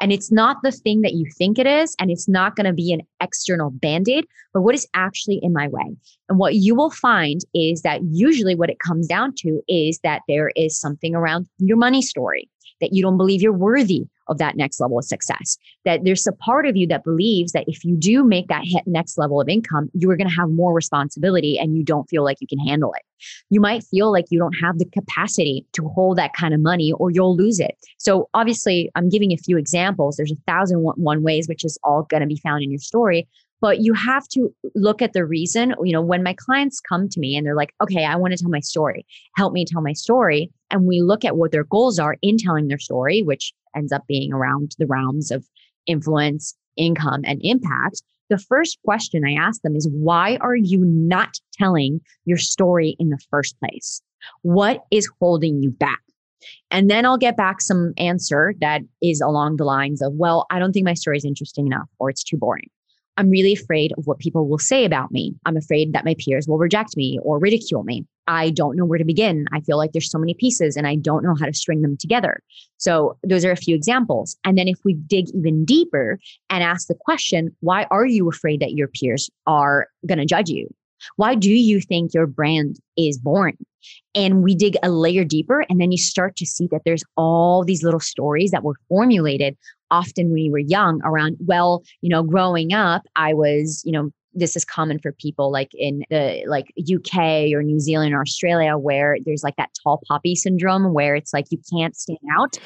And 0.00 0.12
it's 0.12 0.32
not 0.32 0.56
the 0.64 0.72
thing 0.72 1.02
that 1.02 1.12
you 1.12 1.30
think 1.36 1.56
it 1.56 1.66
is 1.66 1.94
and 2.00 2.10
it's 2.10 2.28
not 2.28 2.56
going 2.56 2.66
to 2.66 2.72
be 2.72 2.92
an 2.92 3.02
external 3.20 3.70
band-aid 3.70 4.26
but 4.52 4.62
what 4.62 4.74
is 4.74 4.88
actually 4.94 5.38
in 5.42 5.52
my 5.52 5.68
way. 5.68 5.96
And 6.28 6.38
what 6.38 6.56
you 6.56 6.74
will 6.74 6.90
find 6.90 7.42
is 7.54 7.82
that 7.82 8.00
usually 8.10 8.56
what 8.56 8.70
it 8.70 8.80
comes 8.80 9.06
down 9.06 9.34
to 9.38 9.62
is 9.68 10.00
that 10.02 10.22
there 10.26 10.50
is 10.56 10.78
something 10.78 11.14
around 11.14 11.46
your 11.58 11.76
money 11.76 12.02
story 12.02 12.48
that 12.80 12.92
you 12.92 13.02
don't 13.02 13.16
believe 13.16 13.42
you're 13.42 13.52
worthy 13.52 14.06
of 14.28 14.38
that 14.38 14.56
next 14.56 14.80
level 14.80 14.98
of 14.98 15.04
success. 15.04 15.56
That 15.84 16.00
there's 16.04 16.26
a 16.26 16.32
part 16.32 16.66
of 16.66 16.76
you 16.76 16.86
that 16.88 17.04
believes 17.04 17.52
that 17.52 17.64
if 17.66 17.84
you 17.84 17.96
do 17.96 18.24
make 18.24 18.48
that 18.48 18.64
next 18.86 19.18
level 19.18 19.40
of 19.40 19.48
income, 19.48 19.90
you 19.94 20.10
are 20.10 20.16
going 20.16 20.28
to 20.28 20.34
have 20.34 20.50
more 20.50 20.72
responsibility 20.72 21.58
and 21.58 21.76
you 21.76 21.82
don't 21.82 22.08
feel 22.08 22.24
like 22.24 22.38
you 22.40 22.46
can 22.46 22.58
handle 22.58 22.92
it. 22.94 23.02
You 23.50 23.60
might 23.60 23.82
feel 23.84 24.12
like 24.12 24.26
you 24.30 24.38
don't 24.38 24.54
have 24.54 24.78
the 24.78 24.86
capacity 24.86 25.66
to 25.72 25.88
hold 25.88 26.18
that 26.18 26.34
kind 26.34 26.54
of 26.54 26.60
money 26.60 26.92
or 26.92 27.10
you'll 27.10 27.36
lose 27.36 27.58
it. 27.58 27.76
So, 27.98 28.28
obviously, 28.34 28.90
I'm 28.94 29.08
giving 29.08 29.32
a 29.32 29.36
few 29.36 29.58
examples. 29.58 30.16
There's 30.16 30.32
a 30.32 30.36
thousand 30.46 30.78
one 30.80 31.22
ways, 31.22 31.48
which 31.48 31.64
is 31.64 31.78
all 31.82 32.04
going 32.04 32.20
to 32.20 32.26
be 32.26 32.40
found 32.42 32.62
in 32.62 32.70
your 32.70 32.78
story 32.78 33.26
but 33.60 33.80
you 33.80 33.92
have 33.92 34.26
to 34.28 34.54
look 34.74 35.02
at 35.02 35.12
the 35.12 35.24
reason 35.24 35.74
you 35.82 35.92
know 35.92 36.00
when 36.00 36.22
my 36.22 36.34
clients 36.34 36.80
come 36.80 37.08
to 37.08 37.20
me 37.20 37.36
and 37.36 37.46
they're 37.46 37.56
like 37.56 37.74
okay 37.82 38.04
i 38.04 38.16
want 38.16 38.32
to 38.32 38.38
tell 38.38 38.50
my 38.50 38.60
story 38.60 39.06
help 39.36 39.52
me 39.52 39.64
tell 39.64 39.82
my 39.82 39.92
story 39.92 40.50
and 40.70 40.84
we 40.84 41.00
look 41.00 41.24
at 41.24 41.36
what 41.36 41.52
their 41.52 41.64
goals 41.64 41.98
are 41.98 42.16
in 42.22 42.36
telling 42.36 42.68
their 42.68 42.78
story 42.78 43.22
which 43.22 43.52
ends 43.78 43.92
up 43.92 44.04
being 44.06 44.32
around 44.32 44.74
the 44.78 44.86
realms 44.86 45.30
of 45.30 45.46
influence 45.86 46.54
income 46.76 47.22
and 47.24 47.40
impact 47.42 48.02
the 48.28 48.38
first 48.38 48.78
question 48.84 49.24
i 49.24 49.32
ask 49.32 49.62
them 49.62 49.74
is 49.74 49.88
why 49.92 50.36
are 50.40 50.56
you 50.56 50.84
not 50.84 51.34
telling 51.54 52.00
your 52.24 52.38
story 52.38 52.96
in 52.98 53.08
the 53.08 53.18
first 53.30 53.58
place 53.60 54.02
what 54.42 54.84
is 54.90 55.08
holding 55.20 55.62
you 55.62 55.70
back 55.70 56.00
and 56.70 56.90
then 56.90 57.04
I'll 57.04 57.18
get 57.18 57.36
back 57.36 57.60
some 57.60 57.92
answer 57.96 58.54
that 58.60 58.82
is 59.02 59.20
along 59.20 59.56
the 59.56 59.64
lines 59.64 60.02
of, 60.02 60.12
well, 60.14 60.46
I 60.50 60.58
don't 60.58 60.72
think 60.72 60.84
my 60.84 60.94
story 60.94 61.16
is 61.16 61.24
interesting 61.24 61.66
enough 61.66 61.88
or 61.98 62.10
it's 62.10 62.22
too 62.22 62.36
boring. 62.36 62.70
I'm 63.18 63.30
really 63.30 63.52
afraid 63.52 63.92
of 63.98 64.06
what 64.06 64.20
people 64.20 64.48
will 64.48 64.58
say 64.58 64.84
about 64.84 65.10
me. 65.10 65.34
I'm 65.44 65.56
afraid 65.56 65.92
that 65.92 66.04
my 66.04 66.14
peers 66.24 66.46
will 66.46 66.56
reject 66.56 66.96
me 66.96 67.18
or 67.22 67.40
ridicule 67.40 67.82
me. 67.82 68.06
I 68.28 68.50
don't 68.50 68.76
know 68.76 68.84
where 68.84 68.98
to 68.98 69.04
begin. 69.04 69.46
I 69.52 69.60
feel 69.60 69.76
like 69.76 69.90
there's 69.92 70.10
so 70.10 70.18
many 70.18 70.34
pieces 70.34 70.76
and 70.76 70.86
I 70.86 70.94
don't 70.94 71.24
know 71.24 71.34
how 71.34 71.46
to 71.46 71.52
string 71.52 71.82
them 71.82 71.96
together. 71.96 72.40
So, 72.76 73.18
those 73.26 73.44
are 73.44 73.50
a 73.50 73.56
few 73.56 73.74
examples. 73.74 74.36
And 74.44 74.56
then, 74.56 74.68
if 74.68 74.78
we 74.84 74.94
dig 74.94 75.30
even 75.34 75.64
deeper 75.64 76.20
and 76.48 76.62
ask 76.62 76.86
the 76.86 76.94
question, 76.94 77.56
why 77.60 77.88
are 77.90 78.06
you 78.06 78.28
afraid 78.28 78.60
that 78.60 78.74
your 78.74 78.88
peers 78.88 79.28
are 79.46 79.88
going 80.06 80.18
to 80.18 80.24
judge 80.24 80.48
you? 80.48 80.68
Why 81.16 81.34
do 81.34 81.52
you 81.52 81.80
think 81.80 82.14
your 82.14 82.26
brand 82.26 82.78
is 82.96 83.18
boring? 83.18 83.58
And 84.14 84.42
we 84.42 84.54
dig 84.54 84.76
a 84.82 84.90
layer 84.90 85.24
deeper, 85.24 85.64
and 85.68 85.80
then 85.80 85.92
you 85.92 85.98
start 85.98 86.36
to 86.36 86.46
see 86.46 86.68
that 86.72 86.82
there's 86.84 87.04
all 87.16 87.64
these 87.64 87.82
little 87.82 88.00
stories 88.00 88.50
that 88.50 88.64
were 88.64 88.74
formulated 88.88 89.56
often 89.90 90.30
when 90.30 90.38
you 90.38 90.52
were 90.52 90.58
young 90.58 91.00
around, 91.04 91.36
well, 91.40 91.82
you 92.02 92.10
know, 92.10 92.22
growing 92.22 92.72
up, 92.72 93.02
I 93.16 93.34
was, 93.34 93.82
you 93.84 93.92
know, 93.92 94.10
this 94.34 94.56
is 94.56 94.64
common 94.64 94.98
for 94.98 95.12
people 95.12 95.50
like 95.50 95.70
in 95.74 96.02
the 96.10 96.44
like 96.46 96.72
UK 96.78 97.52
or 97.52 97.62
New 97.62 97.80
Zealand 97.80 98.14
or 98.14 98.20
Australia 98.20 98.76
where 98.76 99.16
there's 99.24 99.42
like 99.42 99.56
that 99.56 99.70
tall 99.82 100.00
poppy 100.06 100.34
syndrome 100.34 100.92
where 100.92 101.14
it's 101.14 101.32
like 101.32 101.46
you 101.50 101.58
can't 101.72 101.96
stand 101.96 102.18
out. 102.38 102.58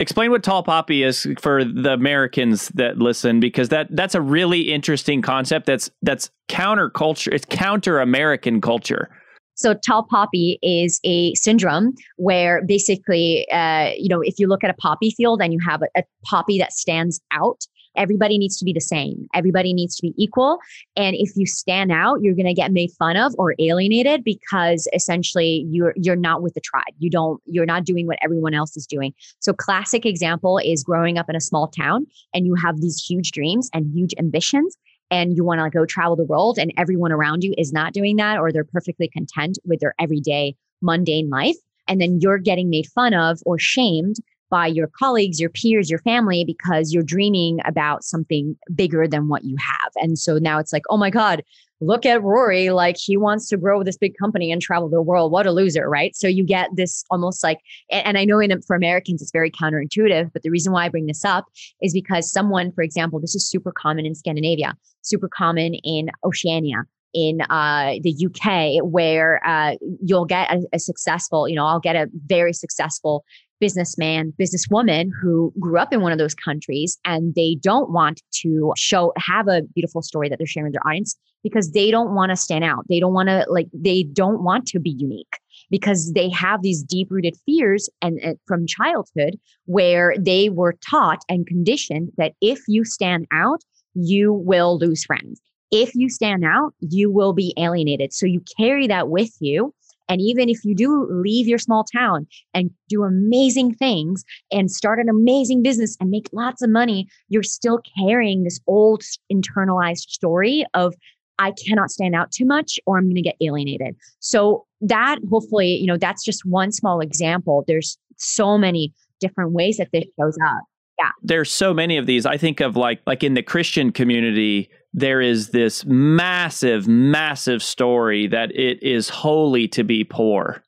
Explain 0.00 0.30
what 0.30 0.42
tall 0.42 0.62
poppy 0.62 1.02
is 1.02 1.28
for 1.38 1.62
the 1.62 1.92
Americans 1.92 2.68
that 2.70 2.96
listen, 2.96 3.38
because 3.38 3.68
that 3.68 3.86
that's 3.90 4.14
a 4.14 4.20
really 4.22 4.72
interesting 4.72 5.20
concept. 5.20 5.66
That's 5.66 5.90
that's 6.00 6.30
counterculture. 6.48 7.32
It's 7.34 7.44
counter 7.44 8.00
American 8.00 8.62
culture. 8.62 9.10
So 9.56 9.74
tall 9.74 10.04
poppy 10.04 10.58
is 10.62 11.00
a 11.04 11.34
syndrome 11.34 11.94
where 12.16 12.64
basically, 12.64 13.46
uh, 13.52 13.90
you 13.94 14.08
know, 14.08 14.22
if 14.22 14.38
you 14.38 14.48
look 14.48 14.64
at 14.64 14.70
a 14.70 14.74
poppy 14.74 15.10
field 15.10 15.42
and 15.42 15.52
you 15.52 15.58
have 15.68 15.82
a, 15.82 16.00
a 16.00 16.04
poppy 16.24 16.56
that 16.56 16.72
stands 16.72 17.20
out, 17.30 17.66
everybody 17.96 18.38
needs 18.38 18.56
to 18.58 18.64
be 18.64 18.72
the 18.72 18.80
same. 18.80 19.26
Everybody 19.34 19.72
needs 19.72 19.96
to 19.96 20.02
be 20.02 20.14
equal. 20.16 20.58
And 20.96 21.16
if 21.16 21.30
you 21.36 21.46
stand 21.46 21.92
out, 21.92 22.22
you're 22.22 22.34
going 22.34 22.46
to 22.46 22.54
get 22.54 22.72
made 22.72 22.90
fun 22.98 23.16
of 23.16 23.34
or 23.38 23.54
alienated 23.58 24.24
because 24.24 24.88
essentially 24.92 25.66
you're 25.70 25.94
you're 25.96 26.16
not 26.16 26.42
with 26.42 26.54
the 26.54 26.60
tribe. 26.60 26.94
You 26.98 27.10
don't 27.10 27.40
you're 27.46 27.66
not 27.66 27.84
doing 27.84 28.06
what 28.06 28.18
everyone 28.22 28.54
else 28.54 28.76
is 28.76 28.86
doing. 28.86 29.12
So 29.40 29.52
classic 29.52 30.06
example 30.06 30.58
is 30.58 30.84
growing 30.84 31.18
up 31.18 31.28
in 31.28 31.36
a 31.36 31.40
small 31.40 31.68
town 31.68 32.06
and 32.34 32.46
you 32.46 32.54
have 32.54 32.80
these 32.80 33.02
huge 33.02 33.32
dreams 33.32 33.70
and 33.72 33.90
huge 33.94 34.14
ambitions 34.18 34.76
and 35.10 35.36
you 35.36 35.44
want 35.44 35.60
to 35.60 35.76
go 35.76 35.84
travel 35.84 36.16
the 36.16 36.24
world 36.24 36.58
and 36.58 36.72
everyone 36.76 37.12
around 37.12 37.42
you 37.42 37.54
is 37.58 37.72
not 37.72 37.92
doing 37.92 38.16
that 38.16 38.38
or 38.38 38.52
they're 38.52 38.64
perfectly 38.64 39.08
content 39.08 39.58
with 39.64 39.80
their 39.80 39.94
everyday 39.98 40.54
mundane 40.80 41.28
life 41.28 41.56
and 41.88 42.00
then 42.00 42.20
you're 42.20 42.38
getting 42.38 42.70
made 42.70 42.86
fun 42.86 43.12
of 43.12 43.40
or 43.44 43.58
shamed 43.58 44.16
by 44.50 44.66
your 44.66 44.88
colleagues, 44.98 45.40
your 45.40 45.50
peers, 45.50 45.88
your 45.88 46.00
family, 46.00 46.44
because 46.44 46.92
you're 46.92 47.02
dreaming 47.02 47.60
about 47.64 48.04
something 48.04 48.56
bigger 48.74 49.06
than 49.06 49.28
what 49.28 49.44
you 49.44 49.56
have. 49.58 49.92
And 49.96 50.18
so 50.18 50.38
now 50.38 50.58
it's 50.58 50.72
like, 50.72 50.82
oh 50.90 50.96
my 50.96 51.10
God, 51.10 51.42
look 51.80 52.04
at 52.04 52.22
Rory. 52.22 52.70
Like 52.70 52.96
he 52.98 53.16
wants 53.16 53.48
to 53.48 53.56
grow 53.56 53.82
this 53.82 53.96
big 53.96 54.16
company 54.18 54.52
and 54.52 54.60
travel 54.60 54.88
the 54.88 55.00
world. 55.00 55.32
What 55.32 55.46
a 55.46 55.52
loser, 55.52 55.88
right? 55.88 56.14
So 56.14 56.28
you 56.28 56.44
get 56.44 56.70
this 56.74 57.04
almost 57.10 57.42
like, 57.42 57.58
and 57.90 58.18
I 58.18 58.24
know 58.24 58.40
in, 58.40 58.60
for 58.62 58.76
Americans, 58.76 59.22
it's 59.22 59.32
very 59.32 59.50
counterintuitive, 59.50 60.32
but 60.32 60.42
the 60.42 60.50
reason 60.50 60.72
why 60.72 60.84
I 60.84 60.88
bring 60.88 61.06
this 61.06 61.24
up 61.24 61.46
is 61.80 61.92
because 61.92 62.30
someone, 62.30 62.72
for 62.72 62.82
example, 62.82 63.20
this 63.20 63.34
is 63.34 63.48
super 63.48 63.72
common 63.72 64.04
in 64.04 64.14
Scandinavia, 64.14 64.76
super 65.02 65.28
common 65.28 65.74
in 65.74 66.10
Oceania 66.24 66.84
in 67.12 67.40
uh, 67.42 67.94
the 68.02 68.26
UK 68.26 68.84
where 68.84 69.44
uh, 69.44 69.74
you'll 70.00 70.26
get 70.26 70.52
a, 70.52 70.60
a, 70.72 70.78
successful, 70.78 71.48
you 71.48 71.56
know, 71.56 71.66
I'll 71.66 71.80
get 71.80 71.96
a 71.96 72.08
very 72.26 72.52
successful 72.52 73.24
businessman, 73.60 74.32
businesswoman 74.40 75.10
who 75.20 75.52
grew 75.60 75.78
up 75.78 75.92
in 75.92 76.00
one 76.00 76.12
of 76.12 76.18
those 76.18 76.34
countries 76.34 76.98
and 77.04 77.34
they 77.34 77.56
don't 77.60 77.90
want 77.90 78.22
to 78.32 78.72
show, 78.76 79.12
have 79.16 79.48
a 79.48 79.62
beautiful 79.74 80.02
story 80.02 80.28
that 80.28 80.38
they're 80.38 80.46
sharing 80.46 80.66
with 80.66 80.74
their 80.74 80.86
audience 80.86 81.16
because 81.42 81.72
they 81.72 81.90
don't 81.90 82.14
want 82.14 82.30
to 82.30 82.36
stand 82.36 82.64
out. 82.64 82.84
They 82.88 83.00
don't 83.00 83.14
want 83.14 83.28
to, 83.28 83.46
like, 83.48 83.68
they 83.72 84.02
don't 84.02 84.42
want 84.42 84.66
to 84.68 84.80
be 84.80 84.90
unique 84.90 85.38
because 85.70 86.12
they 86.12 86.28
have 86.30 86.62
these 86.62 86.82
deep 86.82 87.08
rooted 87.10 87.36
fears 87.46 87.88
and, 88.02 88.18
and 88.20 88.38
from 88.46 88.66
childhood 88.66 89.38
where 89.66 90.14
they 90.18 90.48
were 90.48 90.76
taught 90.88 91.22
and 91.28 91.46
conditioned 91.46 92.10
that 92.16 92.32
if 92.40 92.60
you 92.66 92.84
stand 92.84 93.26
out, 93.32 93.62
you 93.94 94.32
will 94.32 94.78
lose 94.78 95.04
friends. 95.04 95.40
If 95.70 95.94
you 95.94 96.08
stand 96.08 96.44
out, 96.44 96.74
you 96.80 97.10
will 97.10 97.32
be 97.32 97.54
alienated. 97.56 98.12
So 98.12 98.26
you 98.26 98.42
carry 98.58 98.86
that 98.88 99.08
with 99.08 99.30
you 99.40 99.72
and 100.10 100.20
even 100.20 100.48
if 100.48 100.64
you 100.64 100.74
do 100.74 101.06
leave 101.08 101.46
your 101.46 101.58
small 101.58 101.84
town 101.84 102.26
and 102.52 102.70
do 102.88 103.04
amazing 103.04 103.72
things 103.74 104.24
and 104.50 104.68
start 104.70 104.98
an 104.98 105.08
amazing 105.08 105.62
business 105.62 105.96
and 106.00 106.10
make 106.10 106.28
lots 106.32 106.62
of 106.62 106.68
money, 106.68 107.06
you're 107.28 107.44
still 107.44 107.80
carrying 107.96 108.42
this 108.42 108.58
old 108.66 109.02
internalized 109.32 110.08
story 110.08 110.64
of, 110.74 110.94
I 111.38 111.52
cannot 111.52 111.90
stand 111.90 112.16
out 112.16 112.32
too 112.32 112.44
much 112.44 112.80
or 112.86 112.98
I'm 112.98 113.04
going 113.04 113.14
to 113.14 113.22
get 113.22 113.36
alienated. 113.40 113.94
So 114.18 114.66
that 114.80 115.18
hopefully, 115.30 115.76
you 115.76 115.86
know, 115.86 115.96
that's 115.96 116.24
just 116.24 116.44
one 116.44 116.72
small 116.72 117.00
example. 117.00 117.64
There's 117.68 117.96
so 118.16 118.58
many 118.58 118.92
different 119.20 119.52
ways 119.52 119.76
that 119.76 119.88
this 119.92 120.04
shows 120.18 120.36
up. 120.44 120.64
Yeah. 120.98 121.10
There's 121.22 121.52
so 121.52 121.72
many 121.72 121.96
of 121.96 122.06
these. 122.06 122.26
I 122.26 122.36
think 122.36 122.60
of 122.60 122.76
like 122.76 123.00
like 123.06 123.22
in 123.22 123.34
the 123.34 123.42
Christian 123.42 123.90
community, 123.92 124.68
there 124.92 125.20
is 125.20 125.50
this 125.50 125.84
massive, 125.84 126.88
massive 126.88 127.62
story 127.62 128.26
that 128.26 128.50
it 128.54 128.82
is 128.82 129.08
holy 129.08 129.68
to 129.68 129.84
be 129.84 130.04
poor, 130.04 130.62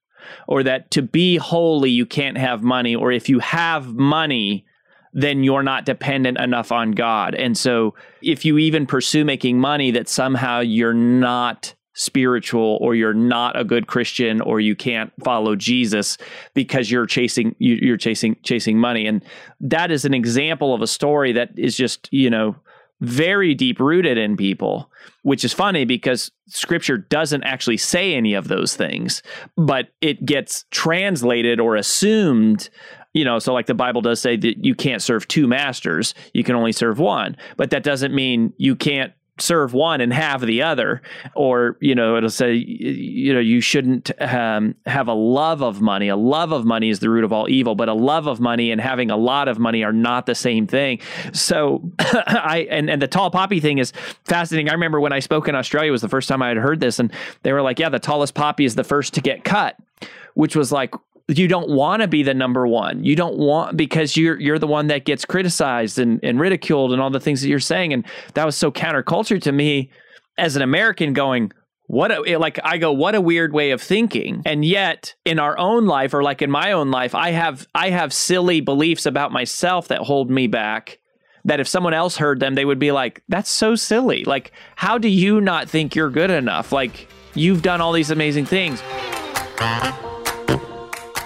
or 0.46 0.62
that 0.62 0.90
to 0.92 1.02
be 1.02 1.36
holy, 1.36 1.90
you 1.90 2.06
can't 2.06 2.38
have 2.38 2.62
money, 2.62 2.94
or 2.94 3.10
if 3.10 3.28
you 3.28 3.40
have 3.40 3.94
money, 3.94 4.64
then 5.12 5.42
you're 5.42 5.62
not 5.62 5.84
dependent 5.84 6.38
enough 6.38 6.72
on 6.72 6.92
God. 6.92 7.34
And 7.34 7.58
so, 7.58 7.94
if 8.22 8.44
you 8.44 8.58
even 8.58 8.86
pursue 8.86 9.24
making 9.24 9.58
money, 9.58 9.90
that 9.90 10.08
somehow 10.08 10.60
you're 10.60 10.94
not 10.94 11.74
spiritual 11.94 12.78
or 12.80 12.94
you're 12.94 13.12
not 13.12 13.58
a 13.58 13.64
good 13.64 13.86
Christian 13.86 14.40
or 14.40 14.60
you 14.60 14.74
can't 14.74 15.12
follow 15.22 15.54
Jesus 15.56 16.16
because 16.54 16.90
you're 16.90 17.06
chasing 17.06 17.54
you're 17.58 17.98
chasing 17.98 18.34
chasing 18.42 18.78
money 18.78 19.06
and 19.06 19.22
that 19.60 19.90
is 19.90 20.06
an 20.06 20.14
example 20.14 20.74
of 20.74 20.80
a 20.80 20.86
story 20.86 21.32
that 21.32 21.50
is 21.58 21.76
just 21.76 22.08
you 22.10 22.30
know 22.30 22.56
very 23.02 23.52
deep 23.52 23.80
rooted 23.80 24.16
in 24.16 24.36
people, 24.36 24.90
which 25.22 25.44
is 25.44 25.52
funny 25.52 25.84
because 25.84 26.30
scripture 26.46 26.96
doesn't 26.96 27.42
actually 27.42 27.76
say 27.76 28.14
any 28.14 28.32
of 28.32 28.46
those 28.46 28.76
things, 28.76 29.22
but 29.56 29.88
it 30.00 30.24
gets 30.24 30.64
translated 30.70 31.58
or 31.58 31.74
assumed. 31.74 32.70
You 33.12 33.24
know, 33.24 33.38
so 33.40 33.52
like 33.52 33.66
the 33.66 33.74
Bible 33.74 34.00
does 34.00 34.22
say 34.22 34.36
that 34.36 34.64
you 34.64 34.74
can't 34.74 35.02
serve 35.02 35.28
two 35.28 35.46
masters, 35.46 36.14
you 36.32 36.44
can 36.44 36.54
only 36.54 36.72
serve 36.72 36.98
one, 36.98 37.36
but 37.56 37.70
that 37.70 37.82
doesn't 37.82 38.14
mean 38.14 38.54
you 38.56 38.74
can't 38.76 39.12
serve 39.38 39.72
one 39.72 40.00
and 40.00 40.12
have 40.12 40.42
the 40.42 40.62
other 40.62 41.00
or 41.34 41.76
you 41.80 41.94
know 41.94 42.16
it'll 42.16 42.28
say 42.28 42.52
you 42.52 43.32
know 43.32 43.40
you 43.40 43.60
shouldn't 43.60 44.10
um, 44.20 44.74
have 44.86 45.08
a 45.08 45.14
love 45.14 45.62
of 45.62 45.80
money. 45.80 46.08
A 46.08 46.16
love 46.16 46.52
of 46.52 46.64
money 46.64 46.90
is 46.90 47.00
the 47.00 47.08
root 47.08 47.24
of 47.24 47.32
all 47.32 47.48
evil 47.48 47.74
but 47.74 47.88
a 47.88 47.94
love 47.94 48.26
of 48.26 48.40
money 48.40 48.70
and 48.70 48.80
having 48.80 49.10
a 49.10 49.16
lot 49.16 49.48
of 49.48 49.58
money 49.58 49.82
are 49.84 49.92
not 49.92 50.26
the 50.26 50.34
same 50.34 50.66
thing. 50.66 51.00
So 51.32 51.90
i 51.98 52.66
and, 52.70 52.90
and 52.90 53.00
the 53.00 53.08
tall 53.08 53.30
poppy 53.30 53.60
thing 53.60 53.78
is 53.78 53.92
fascinating. 54.24 54.68
I 54.68 54.72
remember 54.72 55.00
when 55.00 55.12
i 55.12 55.18
spoke 55.18 55.48
in 55.48 55.54
australia 55.54 55.90
was 55.90 56.02
the 56.02 56.08
first 56.08 56.28
time 56.28 56.42
i 56.42 56.48
had 56.48 56.56
heard 56.56 56.80
this 56.80 56.98
and 56.98 57.12
they 57.42 57.52
were 57.52 57.62
like 57.62 57.78
yeah 57.78 57.88
the 57.88 57.98
tallest 57.98 58.34
poppy 58.34 58.64
is 58.64 58.74
the 58.74 58.84
first 58.84 59.14
to 59.14 59.20
get 59.20 59.44
cut 59.44 59.76
which 60.34 60.56
was 60.56 60.72
like 60.72 60.94
you 61.28 61.48
don't 61.48 61.68
want 61.68 62.02
to 62.02 62.08
be 62.08 62.22
the 62.22 62.34
number 62.34 62.66
one. 62.66 63.04
You 63.04 63.16
don't 63.16 63.38
want 63.38 63.76
because 63.76 64.16
you're 64.16 64.40
you're 64.40 64.58
the 64.58 64.66
one 64.66 64.88
that 64.88 65.04
gets 65.04 65.24
criticized 65.24 65.98
and, 65.98 66.20
and 66.22 66.40
ridiculed 66.40 66.92
and 66.92 67.00
all 67.00 67.10
the 67.10 67.20
things 67.20 67.42
that 67.42 67.48
you're 67.48 67.60
saying. 67.60 67.92
And 67.92 68.04
that 68.34 68.44
was 68.44 68.56
so 68.56 68.70
counterculture 68.70 69.40
to 69.42 69.52
me 69.52 69.90
as 70.38 70.56
an 70.56 70.62
American 70.62 71.12
going, 71.12 71.52
what 71.86 72.10
a 72.10 72.36
like 72.36 72.58
I 72.64 72.78
go, 72.78 72.92
what 72.92 73.14
a 73.14 73.20
weird 73.20 73.52
way 73.52 73.70
of 73.70 73.82
thinking. 73.82 74.42
And 74.46 74.64
yet 74.64 75.14
in 75.24 75.38
our 75.38 75.58
own 75.58 75.86
life, 75.86 76.14
or 76.14 76.22
like 76.22 76.42
in 76.42 76.50
my 76.50 76.72
own 76.72 76.90
life, 76.90 77.14
I 77.14 77.30
have 77.30 77.66
I 77.74 77.90
have 77.90 78.12
silly 78.12 78.60
beliefs 78.60 79.06
about 79.06 79.32
myself 79.32 79.88
that 79.88 80.00
hold 80.00 80.30
me 80.30 80.46
back. 80.46 80.98
That 81.44 81.58
if 81.58 81.66
someone 81.66 81.92
else 81.92 82.16
heard 82.16 82.38
them, 82.38 82.54
they 82.54 82.64
would 82.64 82.78
be 82.78 82.92
like, 82.92 83.24
that's 83.28 83.50
so 83.50 83.74
silly. 83.74 84.22
Like, 84.22 84.52
how 84.76 84.96
do 84.96 85.08
you 85.08 85.40
not 85.40 85.68
think 85.68 85.96
you're 85.96 86.08
good 86.08 86.30
enough? 86.30 86.70
Like, 86.70 87.08
you've 87.34 87.62
done 87.62 87.80
all 87.80 87.90
these 87.90 88.12
amazing 88.12 88.46
things. 88.46 88.80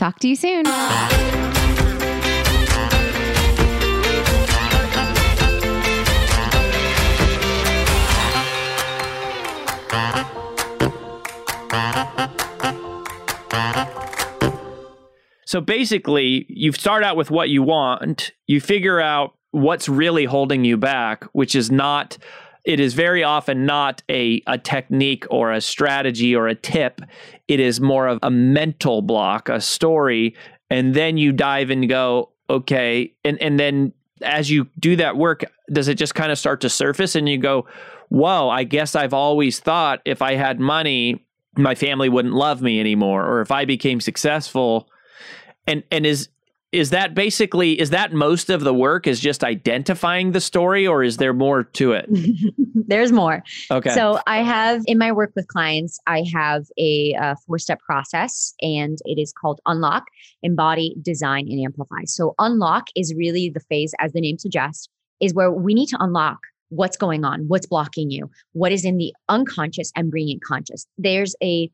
Talk 0.00 0.18
to 0.20 0.28
you 0.28 0.34
soon. 0.34 0.64
So 15.44 15.60
basically, 15.60 16.46
you 16.48 16.72
start 16.72 17.04
out 17.04 17.18
with 17.18 17.30
what 17.30 17.50
you 17.50 17.62
want, 17.62 18.32
you 18.46 18.58
figure 18.58 18.98
out 18.98 19.34
what's 19.50 19.86
really 19.86 20.24
holding 20.24 20.64
you 20.64 20.78
back, 20.78 21.24
which 21.34 21.54
is 21.54 21.70
not 21.70 22.16
it 22.64 22.80
is 22.80 22.94
very 22.94 23.24
often 23.24 23.66
not 23.66 24.02
a, 24.08 24.42
a 24.46 24.58
technique 24.58 25.24
or 25.30 25.52
a 25.52 25.60
strategy 25.60 26.34
or 26.34 26.48
a 26.48 26.54
tip. 26.54 27.00
It 27.48 27.60
is 27.60 27.80
more 27.80 28.06
of 28.06 28.18
a 28.22 28.30
mental 28.30 29.02
block, 29.02 29.48
a 29.48 29.60
story. 29.60 30.34
And 30.68 30.94
then 30.94 31.16
you 31.16 31.32
dive 31.32 31.70
and 31.70 31.88
go, 31.88 32.30
okay. 32.48 33.12
And, 33.24 33.40
and 33.40 33.58
then 33.58 33.92
as 34.22 34.50
you 34.50 34.68
do 34.78 34.96
that 34.96 35.16
work, 35.16 35.44
does 35.72 35.88
it 35.88 35.94
just 35.94 36.14
kind 36.14 36.30
of 36.30 36.38
start 36.38 36.60
to 36.60 36.68
surface 36.68 37.14
and 37.14 37.28
you 37.28 37.38
go, 37.38 37.66
whoa, 38.08 38.48
I 38.48 38.64
guess 38.64 38.94
I've 38.94 39.14
always 39.14 39.60
thought 39.60 40.00
if 40.04 40.20
I 40.20 40.34
had 40.34 40.60
money, 40.60 41.24
my 41.56 41.74
family 41.74 42.08
wouldn't 42.08 42.34
love 42.34 42.60
me 42.60 42.78
anymore. 42.78 43.24
Or 43.26 43.40
if 43.40 43.50
I 43.50 43.64
became 43.64 44.00
successful, 44.00 44.88
and 45.66 45.82
and 45.90 46.06
is 46.06 46.28
is 46.72 46.90
that 46.90 47.14
basically 47.14 47.78
is 47.80 47.90
that 47.90 48.12
most 48.12 48.48
of 48.48 48.60
the 48.62 48.72
work 48.72 49.06
is 49.06 49.18
just 49.18 49.42
identifying 49.42 50.32
the 50.32 50.40
story 50.40 50.86
or 50.86 51.02
is 51.02 51.16
there 51.16 51.32
more 51.32 51.64
to 51.64 51.92
it? 51.92 52.08
There's 52.74 53.12
more. 53.12 53.42
Okay. 53.70 53.90
So 53.90 54.20
i 54.26 54.42
have 54.42 54.82
in 54.86 54.98
my 54.98 55.12
work 55.12 55.32
with 55.34 55.46
clients 55.48 55.98
i 56.06 56.24
have 56.32 56.66
a, 56.78 57.14
a 57.20 57.36
four 57.46 57.58
step 57.58 57.80
process 57.80 58.54
and 58.60 58.98
it 59.04 59.20
is 59.20 59.32
called 59.32 59.60
unlock 59.66 60.04
embody 60.42 60.96
design 61.02 61.46
and 61.50 61.60
amplify. 61.60 62.04
So 62.04 62.34
unlock 62.38 62.88
is 62.94 63.14
really 63.14 63.50
the 63.50 63.60
phase 63.60 63.92
as 63.98 64.12
the 64.12 64.20
name 64.20 64.38
suggests 64.38 64.88
is 65.20 65.34
where 65.34 65.50
we 65.50 65.74
need 65.74 65.88
to 65.88 65.98
unlock 66.00 66.38
what's 66.68 66.96
going 66.96 67.24
on 67.24 67.48
what's 67.48 67.66
blocking 67.66 68.12
you 68.12 68.30
what 68.52 68.70
is 68.70 68.84
in 68.84 68.96
the 68.96 69.12
unconscious 69.28 69.90
and 69.96 70.10
bringing 70.10 70.36
it 70.36 70.42
conscious. 70.42 70.86
There's 70.98 71.34
a 71.42 71.68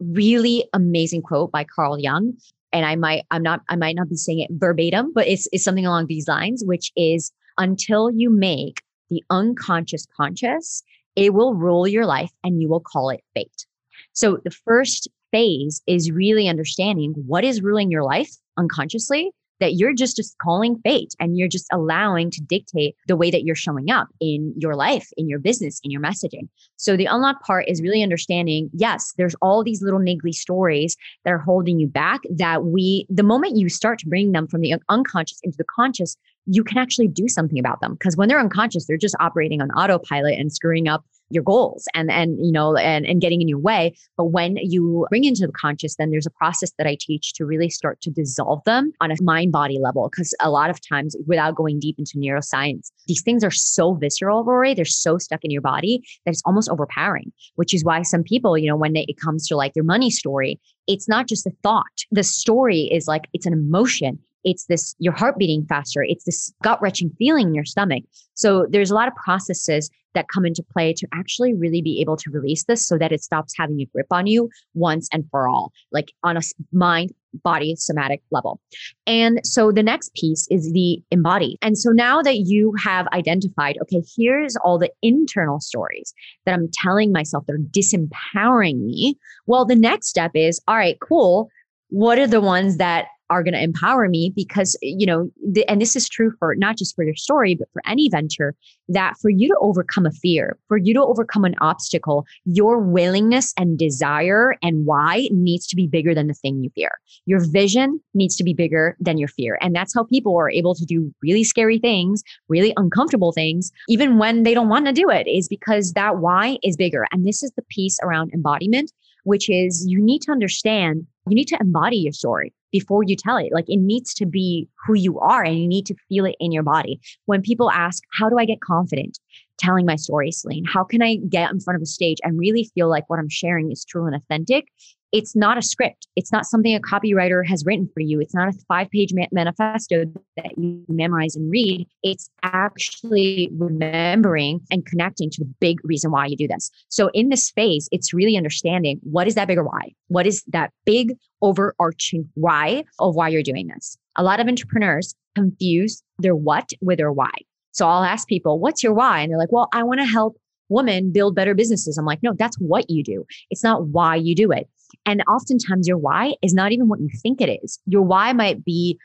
really 0.00 0.68
amazing 0.74 1.22
quote 1.22 1.50
by 1.52 1.64
carl 1.64 1.98
jung 1.98 2.34
and 2.72 2.86
I 2.86 2.96
might 2.96 3.24
I'm 3.30 3.42
not 3.42 3.60
I 3.68 3.76
might 3.76 3.96
not 3.96 4.08
be 4.08 4.16
saying 4.16 4.40
it 4.40 4.50
verbatim, 4.52 5.12
but 5.14 5.26
it's, 5.26 5.48
it's 5.52 5.64
something 5.64 5.86
along 5.86 6.06
these 6.06 6.28
lines, 6.28 6.62
which 6.64 6.90
is 6.96 7.32
until 7.58 8.10
you 8.10 8.30
make 8.30 8.82
the 9.10 9.22
unconscious 9.30 10.06
conscious, 10.16 10.82
it 11.16 11.34
will 11.34 11.54
rule 11.54 11.86
your 11.86 12.06
life 12.06 12.30
and 12.42 12.60
you 12.60 12.68
will 12.68 12.80
call 12.80 13.10
it 13.10 13.20
fate. 13.34 13.66
So 14.14 14.38
the 14.44 14.50
first 14.50 15.08
phase 15.30 15.82
is 15.86 16.10
really 16.10 16.48
understanding 16.48 17.14
what 17.26 17.44
is 17.44 17.62
ruling 17.62 17.90
your 17.90 18.04
life 18.04 18.30
unconsciously 18.58 19.32
that 19.62 19.74
you're 19.74 19.94
just 19.94 20.16
just 20.16 20.36
calling 20.38 20.76
fate 20.82 21.14
and 21.20 21.38
you're 21.38 21.46
just 21.46 21.68
allowing 21.72 22.32
to 22.32 22.40
dictate 22.42 22.96
the 23.06 23.16
way 23.16 23.30
that 23.30 23.44
you're 23.44 23.54
showing 23.54 23.90
up 23.90 24.08
in 24.20 24.52
your 24.58 24.74
life 24.74 25.08
in 25.16 25.28
your 25.28 25.38
business 25.38 25.80
in 25.84 25.90
your 25.90 26.02
messaging. 26.02 26.48
So 26.76 26.96
the 26.96 27.06
unlock 27.06 27.44
part 27.44 27.68
is 27.68 27.80
really 27.80 28.02
understanding 28.02 28.68
yes 28.72 29.14
there's 29.16 29.36
all 29.40 29.62
these 29.62 29.80
little 29.80 30.00
niggly 30.00 30.34
stories 30.34 30.96
that 31.24 31.32
are 31.32 31.38
holding 31.38 31.78
you 31.78 31.86
back 31.86 32.22
that 32.36 32.64
we 32.64 33.06
the 33.08 33.22
moment 33.22 33.56
you 33.56 33.68
start 33.68 34.00
to 34.00 34.08
bring 34.08 34.32
them 34.32 34.48
from 34.48 34.62
the 34.62 34.74
unconscious 34.88 35.38
into 35.44 35.56
the 35.56 35.64
conscious 35.64 36.16
you 36.46 36.64
can 36.64 36.76
actually 36.76 37.06
do 37.06 37.28
something 37.28 37.60
about 37.60 37.80
them. 37.80 37.92
Because 37.92 38.16
when 38.16 38.28
they're 38.28 38.40
unconscious 38.40 38.86
they're 38.86 38.96
just 38.96 39.14
operating 39.20 39.62
on 39.62 39.70
autopilot 39.70 40.38
and 40.38 40.52
screwing 40.52 40.88
up 40.88 41.04
your 41.32 41.42
goals 41.42 41.84
and 41.94 42.10
and 42.10 42.44
you 42.44 42.52
know 42.52 42.76
and, 42.76 43.06
and 43.06 43.20
getting 43.20 43.40
in 43.40 43.48
your 43.48 43.58
way. 43.58 43.94
But 44.16 44.26
when 44.26 44.56
you 44.56 45.06
bring 45.10 45.24
into 45.24 45.46
the 45.46 45.52
conscious 45.52 45.96
then 45.96 46.10
there's 46.10 46.26
a 46.26 46.30
process 46.30 46.72
that 46.78 46.86
i 46.86 46.96
teach 46.98 47.32
to 47.34 47.44
really 47.44 47.70
start 47.70 48.00
to 48.02 48.10
dissolve 48.10 48.62
them 48.64 48.92
on 49.00 49.10
a 49.10 49.16
mind 49.22 49.52
body 49.52 49.78
level. 49.78 50.08
Because 50.10 50.34
a 50.40 50.50
lot 50.50 50.70
of 50.70 50.78
times 50.86 51.16
without 51.26 51.54
going 51.54 51.80
deep 51.80 51.96
into 51.98 52.18
neuroscience 52.18 52.90
these 53.06 53.22
things 53.22 53.44
are 53.44 53.50
so 53.50 53.94
visceral 53.94 54.44
rory. 54.44 54.74
They're 54.74 54.84
so 54.84 55.18
stuck 55.18 55.44
in 55.44 55.50
your 55.50 55.62
body 55.62 56.02
that 56.24 56.32
it's 56.32 56.42
almost 56.44 56.70
overpowering 56.70 57.32
which 57.56 57.74
is 57.74 57.84
why 57.84 58.02
some 58.02 58.22
people 58.22 58.58
you 58.58 58.68
know 58.68 58.76
when 58.76 58.92
they, 58.92 59.06
it 59.08 59.18
comes 59.20 59.46
to 59.48 59.56
like 59.56 59.74
their 59.74 59.84
money 59.84 60.10
story 60.10 60.60
it's 60.86 61.08
not 61.08 61.28
just 61.28 61.46
a 61.46 61.52
thought. 61.62 61.84
The 62.10 62.24
story 62.24 62.82
is 62.92 63.06
like 63.06 63.28
it's 63.32 63.46
an 63.46 63.52
emotion 63.52 64.18
it's 64.44 64.66
this 64.66 64.94
your 64.98 65.12
heart 65.12 65.38
beating 65.38 65.66
faster. 65.66 66.02
It's 66.02 66.24
this 66.24 66.52
gut 66.62 66.80
wrenching 66.82 67.10
feeling 67.18 67.48
in 67.48 67.54
your 67.54 67.64
stomach. 67.64 68.04
So 68.34 68.66
there's 68.70 68.90
a 68.90 68.94
lot 68.94 69.08
of 69.08 69.14
processes 69.14 69.90
that 70.14 70.28
come 70.28 70.44
into 70.44 70.62
play 70.62 70.92
to 70.92 71.06
actually 71.14 71.54
really 71.54 71.80
be 71.80 72.00
able 72.00 72.16
to 72.18 72.30
release 72.30 72.64
this 72.64 72.86
so 72.86 72.98
that 72.98 73.12
it 73.12 73.22
stops 73.22 73.54
having 73.56 73.80
a 73.80 73.86
grip 73.86 74.06
on 74.10 74.26
you 74.26 74.50
once 74.74 75.08
and 75.12 75.24
for 75.30 75.48
all 75.48 75.72
like 75.90 76.12
on 76.22 76.36
a 76.36 76.40
mind 76.72 77.12
body 77.42 77.74
somatic 77.76 78.20
level. 78.30 78.60
And 79.06 79.40
so 79.42 79.72
the 79.72 79.82
next 79.82 80.12
piece 80.14 80.46
is 80.50 80.70
the 80.72 81.02
embody. 81.10 81.56
And 81.62 81.78
so 81.78 81.90
now 81.90 82.20
that 82.20 82.40
you 82.40 82.74
have 82.82 83.06
identified 83.08 83.78
okay 83.82 84.02
here's 84.16 84.56
all 84.56 84.78
the 84.78 84.90
internal 85.02 85.60
stories 85.60 86.12
that 86.44 86.54
i'm 86.54 86.68
telling 86.72 87.12
myself 87.12 87.44
they're 87.46 87.58
disempowering 87.58 88.84
me 88.84 89.16
well 89.46 89.64
the 89.64 89.76
next 89.76 90.08
step 90.08 90.32
is 90.34 90.60
all 90.68 90.76
right 90.76 90.98
cool. 91.00 91.48
What 91.88 92.18
are 92.18 92.26
the 92.26 92.40
ones 92.40 92.78
that 92.78 93.06
are 93.32 93.42
going 93.42 93.54
to 93.54 93.62
empower 93.62 94.08
me 94.08 94.32
because 94.36 94.76
you 94.82 95.06
know 95.06 95.30
the, 95.52 95.66
and 95.68 95.80
this 95.80 95.96
is 95.96 96.08
true 96.08 96.32
for 96.38 96.54
not 96.56 96.76
just 96.76 96.94
for 96.94 97.02
your 97.02 97.14
story 97.14 97.54
but 97.54 97.68
for 97.72 97.82
any 97.86 98.08
venture 98.10 98.54
that 98.88 99.14
for 99.20 99.30
you 99.30 99.48
to 99.48 99.56
overcome 99.60 100.04
a 100.04 100.10
fear 100.10 100.58
for 100.68 100.76
you 100.76 100.92
to 100.92 101.02
overcome 101.02 101.44
an 101.44 101.54
obstacle 101.60 102.26
your 102.44 102.78
willingness 102.78 103.54
and 103.56 103.78
desire 103.78 104.54
and 104.62 104.84
why 104.84 105.28
needs 105.32 105.66
to 105.66 105.76
be 105.76 105.86
bigger 105.86 106.14
than 106.14 106.26
the 106.26 106.34
thing 106.34 106.62
you 106.62 106.70
fear. 106.74 106.90
Your 107.24 107.40
vision 107.50 108.00
needs 108.14 108.36
to 108.36 108.44
be 108.44 108.52
bigger 108.52 108.96
than 109.00 109.16
your 109.18 109.28
fear 109.28 109.58
and 109.60 109.74
that's 109.74 109.94
how 109.94 110.04
people 110.04 110.36
are 110.36 110.50
able 110.50 110.74
to 110.74 110.84
do 110.84 111.12
really 111.22 111.44
scary 111.44 111.78
things 111.78 112.22
really 112.48 112.74
uncomfortable 112.76 113.32
things 113.32 113.72
even 113.88 114.18
when 114.18 114.42
they 114.42 114.54
don't 114.54 114.68
want 114.68 114.86
to 114.86 114.92
do 114.92 115.08
it 115.08 115.26
is 115.26 115.48
because 115.48 115.92
that 115.92 116.18
why 116.18 116.58
is 116.62 116.76
bigger. 116.76 117.06
And 117.12 117.26
this 117.26 117.42
is 117.42 117.50
the 117.56 117.62
piece 117.70 117.98
around 118.02 118.30
embodiment 118.34 118.92
which 119.24 119.48
is 119.48 119.84
you 119.86 120.00
need 120.00 120.20
to 120.20 120.32
understand 120.32 121.06
you 121.28 121.34
need 121.34 121.48
to 121.48 121.58
embody 121.60 121.96
your 121.96 122.12
story 122.12 122.52
before 122.72 123.04
you 123.04 123.14
tell 123.14 123.36
it. 123.36 123.52
Like 123.52 123.66
it 123.68 123.78
needs 123.78 124.12
to 124.14 124.26
be 124.26 124.68
who 124.86 124.94
you 124.94 125.20
are 125.20 125.44
and 125.44 125.58
you 125.58 125.68
need 125.68 125.86
to 125.86 125.94
feel 126.08 126.24
it 126.24 126.34
in 126.40 126.50
your 126.50 126.62
body. 126.62 127.00
When 127.26 127.42
people 127.42 127.70
ask, 127.70 128.02
How 128.18 128.28
do 128.28 128.38
I 128.38 128.44
get 128.44 128.60
confident 128.60 129.18
telling 129.58 129.86
my 129.86 129.96
story, 129.96 130.32
Celinne? 130.32 130.64
How 130.66 130.82
can 130.82 131.02
I 131.02 131.16
get 131.28 131.52
in 131.52 131.60
front 131.60 131.76
of 131.76 131.82
a 131.82 131.86
stage 131.86 132.18
and 132.24 132.38
really 132.38 132.70
feel 132.74 132.88
like 132.88 133.08
what 133.08 133.20
I'm 133.20 133.28
sharing 133.28 133.70
is 133.70 133.84
true 133.84 134.06
and 134.06 134.16
authentic? 134.16 134.66
It's 135.12 135.36
not 135.36 135.58
a 135.58 135.62
script. 135.62 136.08
It's 136.16 136.32
not 136.32 136.46
something 136.46 136.74
a 136.74 136.80
copywriter 136.80 137.46
has 137.46 137.64
written 137.66 137.88
for 137.92 138.00
you. 138.00 138.18
It's 138.20 138.34
not 138.34 138.48
a 138.48 138.52
five 138.66 138.90
page 138.90 139.12
manifesto 139.30 140.06
that 140.36 140.58
you 140.58 140.84
memorize 140.88 141.36
and 141.36 141.50
read. 141.50 141.86
It's 142.02 142.30
actually 142.42 143.50
remembering 143.56 144.60
and 144.70 144.86
connecting 144.86 145.30
to 145.30 145.44
the 145.44 145.54
big 145.60 145.78
reason 145.84 146.10
why 146.10 146.26
you 146.26 146.36
do 146.36 146.48
this. 146.48 146.70
So 146.88 147.10
in 147.12 147.28
this 147.28 147.50
phase, 147.50 147.88
it's 147.92 148.14
really 148.14 148.36
understanding 148.36 149.00
what 149.02 149.28
is 149.28 149.34
that 149.34 149.48
bigger 149.48 149.64
why? 149.64 149.92
What 150.08 150.26
is 150.26 150.42
that 150.48 150.72
big 150.86 151.12
overarching 151.42 152.28
why 152.34 152.84
of 152.98 153.14
why 153.14 153.28
you're 153.28 153.42
doing 153.42 153.68
this? 153.68 153.98
A 154.16 154.22
lot 154.22 154.40
of 154.40 154.48
entrepreneurs 154.48 155.14
confuse 155.34 156.02
their 156.18 156.34
what 156.34 156.70
with 156.80 156.98
their 156.98 157.12
why. 157.12 157.32
So 157.72 157.86
I'll 157.86 158.02
ask 158.04 158.28
people, 158.28 158.58
what's 158.58 158.82
your 158.82 158.92
why? 158.92 159.20
And 159.20 159.30
they're 159.30 159.38
like, 159.38 159.52
well, 159.52 159.68
I 159.72 159.82
want 159.82 160.00
to 160.00 160.06
help 160.06 160.36
women 160.68 161.12
build 161.12 161.34
better 161.34 161.54
businesses. 161.54 161.98
I'm 161.98 162.04
like, 162.04 162.22
no, 162.22 162.32
that's 162.36 162.56
what 162.56 162.88
you 162.88 163.02
do. 163.04 163.24
It's 163.50 163.62
not 163.62 163.86
why 163.88 164.16
you 164.16 164.34
do 164.34 164.50
it. 164.50 164.68
And 165.06 165.22
oftentimes 165.28 165.88
your 165.88 165.98
why 165.98 166.34
is 166.42 166.54
not 166.54 166.72
even 166.72 166.88
what 166.88 167.00
you 167.00 167.08
think 167.22 167.40
it 167.40 167.60
is. 167.62 167.78
Your 167.86 168.02
why 168.02 168.32
might 168.32 168.64
be, 168.64 168.98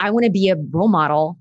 I 0.00 0.10
want 0.10 0.24
to 0.24 0.30
be 0.30 0.48
a 0.48 0.56
role 0.70 0.88
model 0.88 1.38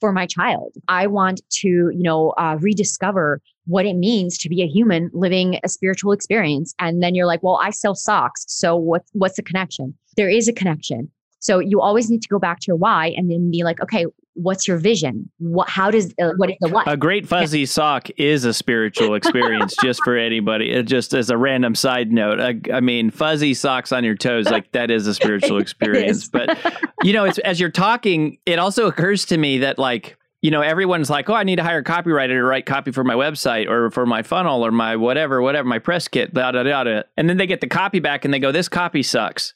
for 0.00 0.12
my 0.12 0.26
child. 0.26 0.74
I 0.88 1.06
want 1.06 1.40
to, 1.50 1.68
you 1.68 2.02
know, 2.02 2.30
uh, 2.38 2.56
rediscover 2.60 3.40
what 3.66 3.84
it 3.84 3.94
means 3.94 4.38
to 4.38 4.48
be 4.48 4.62
a 4.62 4.66
human 4.66 5.10
living 5.12 5.58
a 5.64 5.68
spiritual 5.68 6.12
experience. 6.12 6.74
And 6.78 7.02
then 7.02 7.14
you're 7.14 7.26
like, 7.26 7.42
well, 7.42 7.58
I 7.62 7.70
sell 7.70 7.94
socks. 7.94 8.44
So 8.48 8.76
what's, 8.76 9.10
what's 9.12 9.36
the 9.36 9.42
connection? 9.42 9.94
There 10.16 10.28
is 10.28 10.48
a 10.48 10.52
connection. 10.52 11.10
So 11.40 11.58
you 11.58 11.80
always 11.80 12.10
need 12.10 12.22
to 12.22 12.28
go 12.28 12.38
back 12.38 12.60
to 12.60 12.64
your 12.68 12.76
why 12.76 13.12
and 13.16 13.30
then 13.30 13.50
be 13.50 13.62
like, 13.62 13.80
okay, 13.80 14.06
what's 14.38 14.68
your 14.68 14.78
vision? 14.78 15.30
What, 15.38 15.68
how 15.68 15.90
does, 15.90 16.14
uh, 16.20 16.32
what 16.36 16.50
is 16.50 16.56
the 16.60 16.68
what? 16.68 16.90
A 16.90 16.96
great 16.96 17.26
fuzzy 17.26 17.60
yeah. 17.60 17.66
sock 17.66 18.08
is 18.16 18.44
a 18.44 18.52
spiritual 18.52 19.14
experience 19.14 19.74
just 19.82 20.02
for 20.04 20.16
anybody. 20.16 20.70
It 20.70 20.84
just 20.84 21.14
as 21.14 21.30
a 21.30 21.36
random 21.36 21.74
side 21.74 22.12
note. 22.12 22.40
I, 22.40 22.60
I, 22.72 22.80
mean, 22.80 23.10
fuzzy 23.10 23.54
socks 23.54 23.92
on 23.92 24.04
your 24.04 24.14
toes, 24.14 24.46
like 24.46 24.72
that 24.72 24.90
is 24.90 25.06
a 25.06 25.14
spiritual 25.14 25.58
experience. 25.60 26.28
but, 26.28 26.58
you 27.02 27.12
know, 27.12 27.24
it's, 27.24 27.38
as 27.38 27.58
you're 27.58 27.70
talking, 27.70 28.38
it 28.46 28.58
also 28.58 28.86
occurs 28.86 29.24
to 29.26 29.38
me 29.38 29.58
that 29.58 29.78
like, 29.78 30.17
you 30.40 30.52
know, 30.52 30.60
everyone's 30.60 31.10
like, 31.10 31.28
oh, 31.28 31.34
I 31.34 31.42
need 31.42 31.56
to 31.56 31.64
hire 31.64 31.78
a 31.78 31.84
copywriter 31.84 32.28
to 32.28 32.42
write 32.44 32.64
copy 32.64 32.92
for 32.92 33.02
my 33.02 33.14
website 33.14 33.68
or 33.68 33.90
for 33.90 34.06
my 34.06 34.22
funnel 34.22 34.64
or 34.64 34.70
my 34.70 34.94
whatever, 34.94 35.42
whatever, 35.42 35.66
my 35.66 35.80
press 35.80 36.06
kit, 36.06 36.32
da 36.32 36.52
da 36.52 36.62
da 36.62 36.84
da. 36.84 37.02
And 37.16 37.28
then 37.28 37.38
they 37.38 37.46
get 37.46 37.60
the 37.60 37.66
copy 37.66 37.98
back 37.98 38.24
and 38.24 38.32
they 38.32 38.38
go, 38.38 38.52
this 38.52 38.68
copy 38.68 39.02
sucks. 39.02 39.54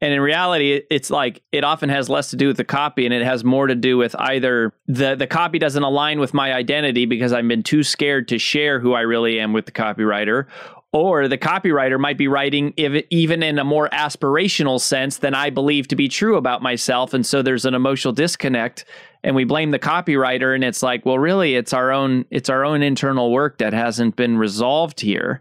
And 0.00 0.12
in 0.12 0.20
reality, 0.20 0.82
it's 0.90 1.08
like 1.08 1.42
it 1.52 1.62
often 1.62 1.88
has 1.88 2.08
less 2.08 2.30
to 2.30 2.36
do 2.36 2.48
with 2.48 2.56
the 2.56 2.64
copy 2.64 3.04
and 3.04 3.14
it 3.14 3.24
has 3.24 3.44
more 3.44 3.68
to 3.68 3.76
do 3.76 3.96
with 3.96 4.16
either 4.18 4.72
the, 4.88 5.14
the 5.14 5.28
copy 5.28 5.60
doesn't 5.60 5.82
align 5.82 6.18
with 6.18 6.34
my 6.34 6.52
identity 6.52 7.06
because 7.06 7.32
I've 7.32 7.46
been 7.46 7.62
too 7.62 7.84
scared 7.84 8.26
to 8.28 8.38
share 8.38 8.80
who 8.80 8.92
I 8.92 9.02
really 9.02 9.38
am 9.38 9.52
with 9.52 9.66
the 9.66 9.72
copywriter, 9.72 10.46
or 10.94 11.26
the 11.26 11.36
copywriter 11.36 11.98
might 11.98 12.16
be 12.16 12.28
writing 12.28 12.72
if, 12.76 13.04
even 13.10 13.42
in 13.42 13.58
a 13.58 13.64
more 13.64 13.88
aspirational 13.88 14.80
sense 14.80 15.16
than 15.16 15.34
I 15.34 15.50
believe 15.50 15.88
to 15.88 15.96
be 15.96 16.08
true 16.08 16.36
about 16.36 16.62
myself. 16.62 17.12
And 17.12 17.26
so 17.26 17.42
there's 17.42 17.64
an 17.64 17.74
emotional 17.74 18.14
disconnect 18.14 18.84
and 19.24 19.34
we 19.34 19.42
blame 19.42 19.72
the 19.72 19.78
copywriter 19.80 20.54
and 20.54 20.62
it's 20.62 20.84
like, 20.84 21.04
well, 21.04 21.18
really 21.18 21.56
it's 21.56 21.72
our 21.72 21.90
own, 21.90 22.26
it's 22.30 22.48
our 22.48 22.64
own 22.64 22.80
internal 22.80 23.32
work 23.32 23.58
that 23.58 23.72
hasn't 23.72 24.14
been 24.14 24.38
resolved 24.38 25.00
here. 25.00 25.40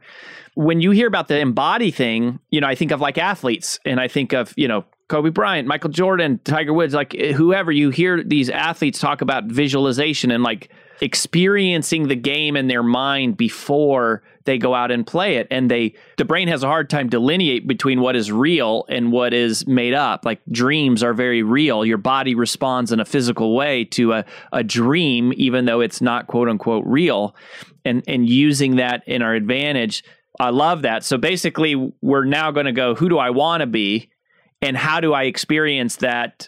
When 0.55 0.81
you 0.81 0.89
hear 0.89 1.07
about 1.07 1.27
the 1.27 1.37
embody 1.37 1.91
thing, 1.91 2.39
you 2.49 2.59
know, 2.59 2.67
I 2.67 2.73
think 2.73 2.89
of 2.89 2.99
like 2.99 3.19
athletes 3.19 3.79
and 3.85 3.99
I 3.99 4.07
think 4.07 4.33
of, 4.33 4.55
you 4.57 4.67
know, 4.67 4.85
Kobe 5.07 5.29
Bryant, 5.29 5.67
Michael 5.67 5.91
Jordan, 5.91 6.39
Tiger 6.43 6.73
Woods, 6.73 6.95
like 6.95 7.13
eh, 7.13 7.31
whoever 7.31 7.71
you 7.71 7.91
hear 7.91 8.23
these 8.23 8.49
athletes 8.49 8.97
talk 8.97 9.21
about 9.21 9.45
visualization 9.45 10.31
and 10.31 10.41
like 10.41 10.71
experiencing 11.03 12.07
the 12.07 12.15
game 12.15 12.55
in 12.55 12.67
their 12.67 12.81
mind 12.81 13.35
before 13.35 14.23
they 14.45 14.57
go 14.57 14.73
out 14.73 14.89
and 14.89 15.05
play 15.05 15.35
it. 15.35 15.47
And 15.51 15.69
they 15.69 15.95
the 16.17 16.23
brain 16.23 16.47
has 16.47 16.63
a 16.63 16.67
hard 16.67 16.89
time 16.89 17.09
delineate 17.09 17.67
between 17.67 17.99
what 17.99 18.15
is 18.15 18.31
real 18.31 18.85
and 18.87 19.11
what 19.11 19.33
is 19.33 19.67
made 19.67 19.93
up. 19.93 20.23
Like 20.23 20.39
dreams 20.49 21.03
are 21.03 21.13
very 21.13 21.43
real. 21.43 21.83
Your 21.83 21.97
body 21.97 22.35
responds 22.35 22.93
in 22.93 23.01
a 23.01 23.05
physical 23.05 23.53
way 23.53 23.83
to 23.85 24.13
a, 24.13 24.25
a 24.53 24.63
dream 24.63 25.33
even 25.35 25.65
though 25.65 25.81
it's 25.81 26.01
not 26.01 26.27
quote 26.27 26.47
unquote 26.47 26.85
real. 26.87 27.35
And 27.83 28.01
and 28.07 28.27
using 28.29 28.77
that 28.77 29.03
in 29.05 29.21
our 29.21 29.33
advantage 29.33 30.03
i 30.39 30.49
love 30.49 30.83
that. 30.83 31.03
So 31.03 31.17
basically 31.17 31.91
we're 32.01 32.25
now 32.25 32.51
going 32.51 32.65
to 32.65 32.71
go 32.71 32.95
who 32.95 33.09
do 33.09 33.17
i 33.17 33.29
want 33.29 33.59
to 33.59 33.67
be? 33.67 34.09
And 34.61 34.77
how 34.77 35.01
do 35.01 35.13
i 35.13 35.23
experience 35.23 35.97
that 35.97 36.47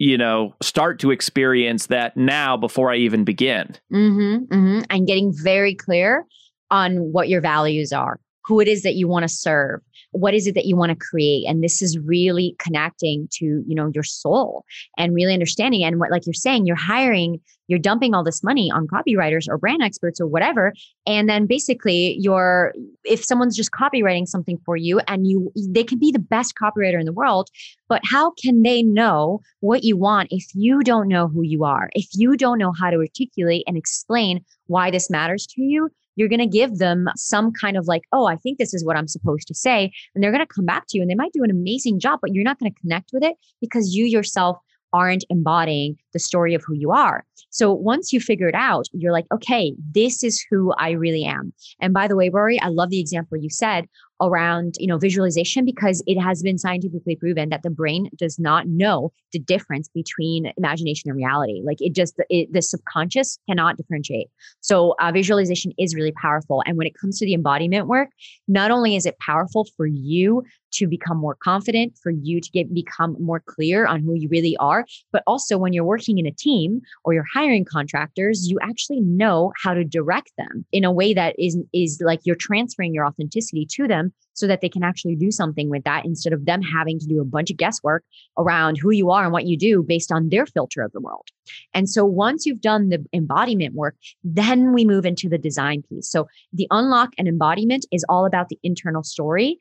you 0.00 0.16
know, 0.16 0.54
start 0.62 0.98
to 0.98 1.10
experience 1.10 1.88
that 1.88 2.16
now 2.16 2.56
before 2.56 2.90
I 2.90 2.96
even 2.96 3.22
begin. 3.22 3.76
Mm-hmm, 3.92 4.44
mm-hmm. 4.52 4.80
And 4.88 5.06
getting 5.06 5.30
very 5.30 5.74
clear 5.74 6.24
on 6.70 6.96
what 7.12 7.28
your 7.28 7.42
values 7.42 7.92
are, 7.92 8.18
who 8.46 8.60
it 8.60 8.66
is 8.66 8.82
that 8.82 8.94
you 8.94 9.06
want 9.06 9.24
to 9.24 9.28
serve, 9.28 9.82
what 10.12 10.34
is 10.34 10.46
it 10.46 10.54
that 10.54 10.66
you 10.66 10.76
want 10.76 10.90
to 10.90 10.96
create? 10.96 11.46
And 11.46 11.62
this 11.62 11.82
is 11.82 11.98
really 11.98 12.56
connecting 12.58 13.28
to 13.32 13.44
you 13.66 13.74
know 13.74 13.90
your 13.94 14.04
soul 14.04 14.64
and 14.96 15.14
really 15.14 15.32
understanding. 15.32 15.84
And 15.84 15.98
what 15.98 16.10
like 16.10 16.26
you're 16.26 16.34
saying 16.34 16.66
you're 16.66 16.76
hiring 16.76 17.40
you're 17.68 17.78
dumping 17.78 18.14
all 18.14 18.24
this 18.24 18.42
money 18.42 18.68
on 18.68 18.88
copywriters 18.88 19.46
or 19.48 19.56
brand 19.56 19.80
experts 19.80 20.20
or 20.20 20.26
whatever. 20.26 20.72
And 21.06 21.28
then 21.28 21.46
basically 21.46 22.16
you're 22.18 22.74
if 23.04 23.24
someone's 23.24 23.56
just 23.56 23.70
copywriting 23.70 24.26
something 24.26 24.58
for 24.64 24.76
you 24.76 25.00
and 25.06 25.28
you 25.28 25.52
they 25.56 25.84
can 25.84 25.98
be 25.98 26.10
the 26.10 26.18
best 26.18 26.54
copywriter 26.60 26.98
in 26.98 27.06
the 27.06 27.12
world 27.12 27.48
but 27.90 28.02
how 28.04 28.32
can 28.40 28.62
they 28.62 28.84
know 28.84 29.40
what 29.58 29.82
you 29.82 29.96
want 29.96 30.28
if 30.30 30.46
you 30.54 30.80
don't 30.80 31.08
know 31.08 31.26
who 31.26 31.42
you 31.42 31.64
are? 31.64 31.90
If 31.92 32.06
you 32.14 32.36
don't 32.36 32.58
know 32.58 32.72
how 32.72 32.90
to 32.90 32.98
articulate 32.98 33.64
and 33.66 33.76
explain 33.76 34.44
why 34.68 34.92
this 34.92 35.10
matters 35.10 35.44
to 35.48 35.62
you 35.62 35.90
you're 36.20 36.28
going 36.28 36.38
to 36.38 36.46
give 36.46 36.76
them 36.76 37.08
some 37.16 37.50
kind 37.50 37.78
of 37.78 37.88
like, 37.88 38.02
oh, 38.12 38.26
I 38.26 38.36
think 38.36 38.58
this 38.58 38.74
is 38.74 38.84
what 38.84 38.94
I'm 38.94 39.08
supposed 39.08 39.48
to 39.48 39.54
say. 39.54 39.90
And 40.14 40.22
they're 40.22 40.30
going 40.30 40.46
to 40.46 40.54
come 40.54 40.66
back 40.66 40.84
to 40.88 40.98
you 40.98 41.02
and 41.02 41.10
they 41.10 41.14
might 41.14 41.32
do 41.32 41.42
an 41.42 41.50
amazing 41.50 41.98
job, 41.98 42.18
but 42.20 42.34
you're 42.34 42.44
not 42.44 42.58
going 42.58 42.70
to 42.70 42.78
connect 42.78 43.08
with 43.14 43.24
it 43.24 43.36
because 43.58 43.94
you 43.94 44.04
yourself 44.04 44.58
aren't 44.92 45.24
embodying 45.30 45.96
the 46.12 46.18
story 46.18 46.54
of 46.54 46.62
who 46.66 46.74
you 46.74 46.90
are. 46.90 47.24
So 47.48 47.72
once 47.72 48.12
you 48.12 48.20
figure 48.20 48.48
it 48.48 48.54
out, 48.54 48.84
you're 48.92 49.14
like, 49.14 49.24
okay, 49.32 49.72
this 49.94 50.22
is 50.22 50.44
who 50.50 50.74
I 50.74 50.90
really 50.90 51.24
am. 51.24 51.54
And 51.80 51.94
by 51.94 52.06
the 52.06 52.16
way, 52.16 52.28
Rory, 52.28 52.60
I 52.60 52.68
love 52.68 52.90
the 52.90 53.00
example 53.00 53.38
you 53.38 53.48
said 53.48 53.86
around, 54.20 54.74
you 54.78 54.86
know, 54.86 54.98
visualization 54.98 55.64
because 55.64 56.02
it 56.06 56.20
has 56.20 56.42
been 56.42 56.58
scientifically 56.58 57.16
proven 57.16 57.48
that 57.48 57.62
the 57.62 57.70
brain 57.70 58.08
does 58.16 58.38
not 58.38 58.66
know 58.66 59.12
the 59.32 59.38
difference 59.38 59.88
between 59.94 60.52
imagination 60.56 61.10
and 61.10 61.16
reality. 61.16 61.62
Like 61.64 61.78
it 61.80 61.94
just, 61.94 62.14
it, 62.28 62.52
the 62.52 62.62
subconscious 62.62 63.38
cannot 63.48 63.76
differentiate. 63.76 64.28
So 64.60 64.94
uh, 65.00 65.12
visualization 65.12 65.72
is 65.78 65.94
really 65.94 66.12
powerful. 66.12 66.62
And 66.66 66.76
when 66.76 66.86
it 66.86 66.94
comes 67.00 67.18
to 67.18 67.26
the 67.26 67.34
embodiment 67.34 67.86
work, 67.86 68.10
not 68.48 68.70
only 68.70 68.96
is 68.96 69.06
it 69.06 69.18
powerful 69.18 69.66
for 69.76 69.86
you 69.86 70.42
to 70.72 70.86
become 70.86 71.16
more 71.16 71.36
confident, 71.42 71.98
for 72.02 72.10
you 72.10 72.40
to 72.40 72.50
get 72.50 72.72
become 72.72 73.16
more 73.20 73.40
clear 73.40 73.86
on 73.86 74.00
who 74.02 74.14
you 74.14 74.28
really 74.28 74.56
are. 74.58 74.86
But 75.12 75.22
also 75.26 75.58
when 75.58 75.72
you're 75.72 75.84
working 75.84 76.18
in 76.18 76.26
a 76.26 76.32
team 76.32 76.80
or 77.04 77.12
you're 77.12 77.26
hiring 77.32 77.64
contractors, 77.64 78.48
you 78.48 78.58
actually 78.62 79.00
know 79.00 79.52
how 79.62 79.74
to 79.74 79.84
direct 79.84 80.32
them 80.38 80.64
in 80.72 80.84
a 80.84 80.92
way 80.92 81.14
that 81.14 81.34
is 81.38 81.58
is 81.72 82.00
like 82.04 82.20
you're 82.24 82.36
transferring 82.36 82.94
your 82.94 83.06
authenticity 83.06 83.66
to 83.72 83.88
them 83.88 84.09
so 84.34 84.46
that 84.46 84.60
they 84.60 84.68
can 84.68 84.82
actually 84.82 85.16
do 85.16 85.30
something 85.30 85.68
with 85.68 85.84
that 85.84 86.04
instead 86.04 86.32
of 86.32 86.46
them 86.46 86.62
having 86.62 86.98
to 86.98 87.06
do 87.06 87.20
a 87.20 87.24
bunch 87.24 87.50
of 87.50 87.56
guesswork 87.56 88.04
around 88.38 88.76
who 88.76 88.90
you 88.90 89.10
are 89.10 89.24
and 89.24 89.32
what 89.32 89.46
you 89.46 89.56
do 89.56 89.82
based 89.82 90.10
on 90.10 90.28
their 90.28 90.46
filter 90.46 90.82
of 90.82 90.92
the 90.92 91.00
world. 91.00 91.28
And 91.74 91.88
so 91.88 92.04
once 92.04 92.46
you've 92.46 92.60
done 92.60 92.88
the 92.88 93.04
embodiment 93.12 93.74
work, 93.74 93.96
then 94.24 94.72
we 94.72 94.84
move 94.84 95.04
into 95.04 95.28
the 95.28 95.38
design 95.38 95.82
piece. 95.82 96.10
So 96.10 96.26
the 96.52 96.66
unlock 96.70 97.10
and 97.18 97.28
embodiment 97.28 97.86
is 97.92 98.04
all 98.08 98.24
about 98.24 98.48
the 98.48 98.58
internal 98.62 99.02
story 99.02 99.58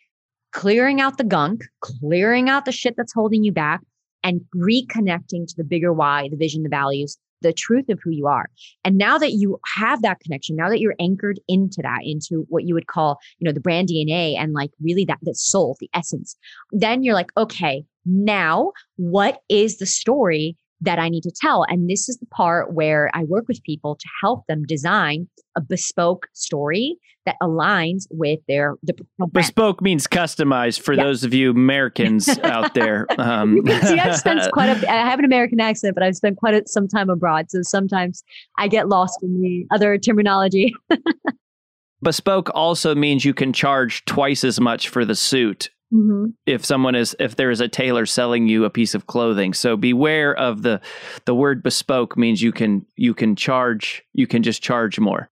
clearing 0.52 1.00
out 1.00 1.18
the 1.18 1.24
gunk, 1.24 1.64
clearing 1.82 2.50
out 2.50 2.66
the 2.66 2.72
shit 2.72 2.96
that's 2.98 3.14
holding 3.14 3.44
you 3.44 3.52
back, 3.52 3.82
and 4.24 4.42
reconnecting 4.56 5.48
to 5.48 5.54
the 5.56 5.64
bigger 5.64 5.94
why, 5.94 6.28
the 6.30 6.38
vision, 6.38 6.64
the 6.64 6.70
values, 6.70 7.18
the 7.42 7.54
truth 7.54 7.90
of 7.90 8.00
who 8.04 8.12
you 8.12 8.28
are. 8.28 8.50
And 8.84 8.98
now 8.98 9.18
that 9.18 9.34
you 9.34 9.60
have 9.76 10.02
that 10.02 10.20
connection, 10.20 10.56
now 10.56 10.70
that 10.70 10.80
you're 10.80 10.96
anchored 11.00 11.40
into 11.48 11.82
that, 11.82 12.00
into 12.04 12.46
what 12.50 12.66
you 12.66 12.74
would 12.74 12.88
call, 12.88 13.20
you 13.40 13.46
know, 13.46 13.54
the 13.54 13.60
brand 13.60 13.90
DNA 13.90 14.38
and 14.38 14.54
like 14.54 14.72
really 14.82 15.06
that 15.06 15.20
the 15.22 15.36
soul, 15.36 15.78
the 15.80 15.90
essence, 15.94 16.36
then 16.72 17.04
you're 17.04 17.16
like, 17.16 17.32
okay, 17.38 17.84
now 18.06 18.72
what 18.98 19.42
is 19.50 19.78
the 19.78 19.86
story 19.86 20.58
that 20.82 21.00
I 21.00 21.10
need 21.10 21.22
to 21.22 21.32
tell. 21.32 21.66
And 21.68 21.90
this 21.90 22.08
is 22.08 22.18
the 22.18 22.26
part 22.28 22.74
where 22.74 23.10
I 23.14 23.24
work 23.24 23.48
with 23.48 23.62
people 23.64 23.96
to 23.96 24.08
help 24.22 24.46
them 24.48 24.64
design 24.66 25.28
a 25.58 25.62
bespoke 25.62 26.28
story 26.34 26.98
that 27.26 27.36
aligns 27.44 28.08
with 28.10 28.40
their 28.48 28.76
the 28.82 28.94
bespoke 29.32 29.82
means 29.82 30.08
customized 30.08 30.80
for 30.80 30.94
yep. 30.94 31.06
those 31.06 31.24
of 31.24 31.34
you 31.34 31.52
Americans 31.52 32.28
out 32.44 32.74
there. 32.74 33.06
Um, 33.20 33.58
you 33.58 33.64
can 33.64 33.86
see 33.86 34.00
I've 34.00 34.16
spent 34.18 34.50
quite 34.54 34.70
a 34.70 34.90
I 34.90 35.10
have 35.10 35.20
an 35.20 35.26
American 35.26 35.60
accent, 35.60 35.94
but 35.94 36.04
I've 36.04 36.16
spent 36.16 36.38
quite 36.38 36.54
a, 36.54 36.64
some 36.68 36.88
time 36.88 37.10
abroad, 37.10 37.52
so 37.52 37.62
sometimes 37.62 38.24
I 38.58 38.70
get 38.70 38.88
lost 38.88 39.20
in 39.22 39.42
the 39.42 39.66
other 39.72 39.98
terminology. 39.98 40.74
bespoke 42.02 42.50
also 42.56 42.96
means 42.96 43.26
you 43.26 43.34
can 43.34 43.52
charge 43.52 44.06
twice 44.06 44.46
as 44.46 44.60
much 44.60 44.88
for 44.88 45.04
the 45.04 45.16
suit 45.16 45.70
Mm-hmm. 45.94 46.26
If 46.46 46.66
someone 46.66 46.94
is, 46.96 47.16
if 47.20 47.36
there 47.36 47.50
is 47.50 47.62
a 47.62 47.68
tailor 47.68 48.06
selling 48.06 48.48
you 48.48 48.64
a 48.66 48.70
piece 48.70 48.94
of 48.94 49.08
clothing, 49.08 49.54
so 49.54 49.76
beware 49.76 50.36
of 50.36 50.62
the 50.62 50.82
the 51.26 51.34
word 51.34 51.64
bespoke 51.64 52.16
means 52.16 52.42
you 52.42 52.52
can 52.52 52.86
you 52.96 53.14
can 53.14 53.36
charge 53.36 54.04
you 54.14 54.28
can 54.28 54.44
just 54.44 54.62
charge 54.62 55.00
more. 55.00 55.30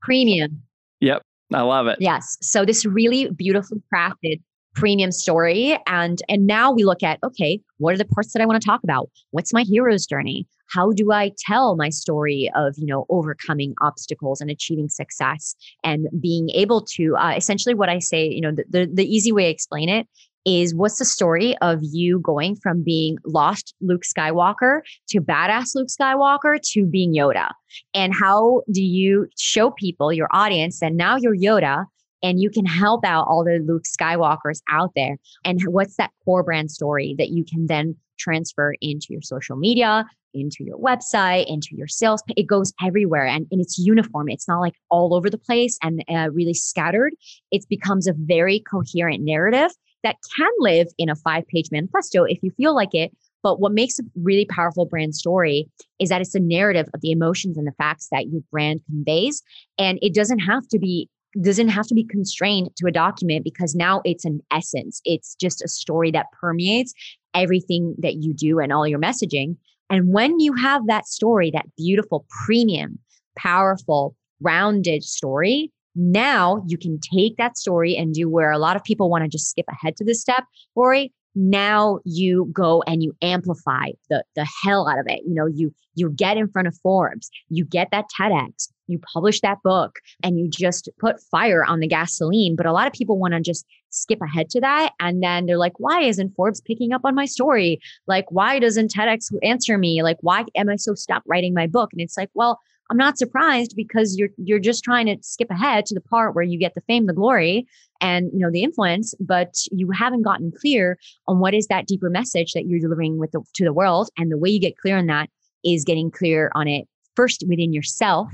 Premium. 0.00 0.62
Yep, 1.00 1.22
I 1.52 1.62
love 1.62 1.88
it. 1.88 1.98
Yes. 2.00 2.38
So 2.40 2.64
this 2.64 2.86
really 2.86 3.30
beautifully 3.30 3.82
crafted 3.92 4.40
premium 4.74 5.12
story. 5.12 5.78
And 5.86 6.20
and 6.28 6.46
now 6.46 6.70
we 6.72 6.84
look 6.84 7.02
at 7.02 7.18
okay 7.24 7.60
what 7.78 7.94
are 7.94 7.98
the 7.98 8.04
parts 8.04 8.32
that 8.32 8.42
i 8.42 8.46
want 8.46 8.60
to 8.60 8.66
talk 8.66 8.82
about? 8.82 9.10
What's 9.30 9.52
my 9.52 9.62
hero's 9.62 10.06
journey? 10.06 10.46
How 10.70 10.92
do 10.92 11.12
i 11.12 11.32
tell 11.38 11.76
my 11.76 11.88
story 11.88 12.50
of 12.54 12.74
you 12.76 12.86
know 12.86 13.06
overcoming 13.08 13.74
obstacles 13.80 14.40
and 14.40 14.50
achieving 14.50 14.88
success 14.88 15.54
and 15.82 16.08
being 16.20 16.50
able 16.50 16.82
to 16.96 17.16
uh, 17.16 17.34
essentially 17.36 17.74
what 17.74 17.88
i 17.88 17.98
say 17.98 18.28
you 18.28 18.40
know 18.40 18.52
the, 18.52 18.64
the, 18.68 18.90
the 18.92 19.06
easy 19.06 19.32
way 19.32 19.44
to 19.44 19.50
explain 19.50 19.88
it 19.88 20.06
is 20.44 20.74
what's 20.74 20.98
the 20.98 21.04
story 21.04 21.56
of 21.58 21.80
you 21.82 22.20
going 22.20 22.56
from 22.56 22.82
being 22.82 23.18
lost 23.24 23.74
Luke 23.82 24.02
Skywalker 24.02 24.80
to 25.08 25.20
badass 25.20 25.74
Luke 25.74 25.88
Skywalker 25.88 26.58
to 26.72 26.86
being 26.86 27.14
Yoda? 27.14 27.50
And 27.92 28.14
how 28.14 28.62
do 28.72 28.82
you 28.82 29.28
show 29.38 29.70
people, 29.70 30.12
your 30.12 30.28
audience, 30.32 30.80
that 30.80 30.94
now 30.94 31.16
you're 31.16 31.36
Yoda 31.36 31.84
and 32.22 32.40
you 32.40 32.50
can 32.50 32.66
help 32.66 33.04
out 33.04 33.26
all 33.28 33.44
the 33.44 33.58
Luke 33.58 33.84
Skywalkers 33.84 34.60
out 34.68 34.92
there? 34.94 35.16
And 35.44 35.60
what's 35.66 35.96
that 35.96 36.10
core 36.24 36.42
brand 36.42 36.70
story 36.70 37.14
that 37.18 37.30
you 37.30 37.44
can 37.44 37.66
then 37.66 37.96
transfer 38.18 38.74
into 38.80 39.06
your 39.10 39.22
social 39.22 39.56
media, 39.56 40.04
into 40.34 40.64
your 40.64 40.78
website, 40.78 41.46
into 41.46 41.68
your 41.72 41.86
sales. 41.86 42.22
It 42.36 42.46
goes 42.46 42.72
everywhere 42.84 43.26
and, 43.26 43.46
and 43.50 43.60
it's 43.60 43.78
uniform. 43.78 44.28
It's 44.28 44.48
not 44.48 44.60
like 44.60 44.74
all 44.90 45.14
over 45.14 45.30
the 45.30 45.38
place 45.38 45.78
and 45.82 46.04
uh, 46.08 46.30
really 46.32 46.54
scattered. 46.54 47.14
It 47.50 47.64
becomes 47.68 48.06
a 48.06 48.14
very 48.16 48.60
coherent 48.60 49.22
narrative 49.24 49.70
that 50.02 50.16
can 50.36 50.50
live 50.58 50.88
in 50.98 51.08
a 51.08 51.16
five 51.16 51.46
page 51.48 51.70
manifesto 51.72 52.24
if 52.24 52.38
you 52.42 52.50
feel 52.52 52.74
like 52.74 52.94
it. 52.94 53.12
But 53.42 53.60
what 53.60 53.72
makes 53.72 53.98
a 53.98 54.02
really 54.16 54.46
powerful 54.46 54.84
brand 54.84 55.14
story 55.14 55.68
is 56.00 56.08
that 56.08 56.20
it's 56.20 56.34
a 56.34 56.40
narrative 56.40 56.88
of 56.92 57.00
the 57.00 57.12
emotions 57.12 57.56
and 57.56 57.66
the 57.66 57.72
facts 57.72 58.08
that 58.10 58.26
your 58.28 58.42
brand 58.50 58.80
conveys. 58.86 59.42
And 59.78 59.98
it 60.02 60.12
doesn't 60.12 60.40
have 60.40 60.66
to 60.68 60.78
be 60.78 61.08
doesn't 61.42 61.68
have 61.68 61.86
to 61.86 61.94
be 61.94 62.04
constrained 62.04 62.70
to 62.76 62.86
a 62.86 62.92
document 62.92 63.44
because 63.44 63.74
now 63.74 64.00
it's 64.04 64.24
an 64.24 64.40
essence. 64.50 65.00
It's 65.04 65.34
just 65.34 65.62
a 65.62 65.68
story 65.68 66.10
that 66.12 66.26
permeates 66.40 66.92
everything 67.34 67.94
that 67.98 68.16
you 68.16 68.32
do 68.34 68.58
and 68.58 68.72
all 68.72 68.86
your 68.86 68.98
messaging. 68.98 69.56
And 69.90 70.12
when 70.12 70.40
you 70.40 70.54
have 70.54 70.86
that 70.86 71.06
story, 71.06 71.50
that 71.52 71.66
beautiful, 71.76 72.26
premium, 72.44 72.98
powerful, 73.36 74.16
rounded 74.40 75.02
story, 75.02 75.72
now 75.94 76.62
you 76.66 76.78
can 76.78 76.98
take 77.00 77.36
that 77.36 77.56
story 77.56 77.96
and 77.96 78.14
do 78.14 78.28
where 78.28 78.52
a 78.52 78.58
lot 78.58 78.76
of 78.76 78.84
people 78.84 79.10
want 79.10 79.24
to 79.24 79.28
just 79.28 79.50
skip 79.50 79.66
ahead 79.68 79.96
to 79.96 80.04
this 80.04 80.20
step, 80.20 80.44
Rory. 80.76 81.12
Now 81.40 82.00
you 82.04 82.50
go 82.52 82.82
and 82.88 83.00
you 83.00 83.14
amplify 83.22 83.90
the 84.10 84.24
the 84.34 84.44
hell 84.64 84.88
out 84.88 84.98
of 84.98 85.06
it. 85.06 85.20
You 85.24 85.34
know, 85.34 85.46
you 85.46 85.72
you 85.94 86.10
get 86.10 86.36
in 86.36 86.48
front 86.48 86.66
of 86.66 86.76
Forbes, 86.82 87.30
you 87.48 87.64
get 87.64 87.88
that 87.92 88.06
TEDx, 88.18 88.68
you 88.88 88.98
publish 88.98 89.40
that 89.42 89.62
book, 89.62 90.00
and 90.24 90.36
you 90.36 90.48
just 90.50 90.88
put 90.98 91.22
fire 91.30 91.64
on 91.64 91.78
the 91.78 91.86
gasoline. 91.86 92.56
But 92.56 92.66
a 92.66 92.72
lot 92.72 92.88
of 92.88 92.92
people 92.92 93.18
want 93.18 93.34
to 93.34 93.40
just 93.40 93.64
skip 93.90 94.20
ahead 94.20 94.50
to 94.50 94.60
that. 94.60 94.94
And 94.98 95.22
then 95.22 95.46
they're 95.46 95.58
like, 95.58 95.78
why 95.78 96.00
isn't 96.02 96.34
Forbes 96.34 96.60
picking 96.60 96.92
up 96.92 97.02
on 97.04 97.14
my 97.14 97.26
story? 97.26 97.80
Like, 98.08 98.30
why 98.30 98.58
doesn't 98.58 98.92
TEDx 98.92 99.32
answer 99.44 99.78
me? 99.78 100.02
Like, 100.02 100.18
why 100.22 100.44
am 100.56 100.68
I 100.68 100.76
so 100.76 100.94
stuck 100.94 101.22
writing 101.24 101.54
my 101.54 101.68
book? 101.68 101.90
And 101.92 102.00
it's 102.00 102.16
like, 102.16 102.30
well, 102.34 102.60
I'm 102.90 102.96
not 102.96 103.18
surprised 103.18 103.74
because 103.76 104.16
you're 104.16 104.30
you're 104.38 104.58
just 104.58 104.82
trying 104.82 105.06
to 105.06 105.16
skip 105.20 105.50
ahead 105.50 105.84
to 105.86 105.94
the 105.94 106.00
part 106.00 106.34
where 106.34 106.44
you 106.44 106.58
get 106.58 106.74
the 106.74 106.80
fame, 106.82 107.06
the 107.06 107.12
glory, 107.12 107.66
and 108.00 108.30
you 108.32 108.38
know 108.38 108.50
the 108.50 108.62
influence, 108.62 109.14
but 109.20 109.54
you 109.70 109.90
haven't 109.90 110.22
gotten 110.22 110.52
clear 110.52 110.98
on 111.26 111.38
what 111.38 111.54
is 111.54 111.66
that 111.66 111.86
deeper 111.86 112.08
message 112.08 112.52
that 112.52 112.66
you're 112.66 112.80
delivering 112.80 113.18
with 113.18 113.32
the, 113.32 113.42
to 113.54 113.64
the 113.64 113.72
world. 113.72 114.10
And 114.16 114.32
the 114.32 114.38
way 114.38 114.50
you 114.50 114.60
get 114.60 114.78
clear 114.78 114.96
on 114.96 115.06
that 115.06 115.28
is 115.64 115.84
getting 115.84 116.10
clear 116.10 116.50
on 116.54 116.66
it 116.66 116.86
first 117.14 117.44
within 117.48 117.72
yourself 117.72 118.28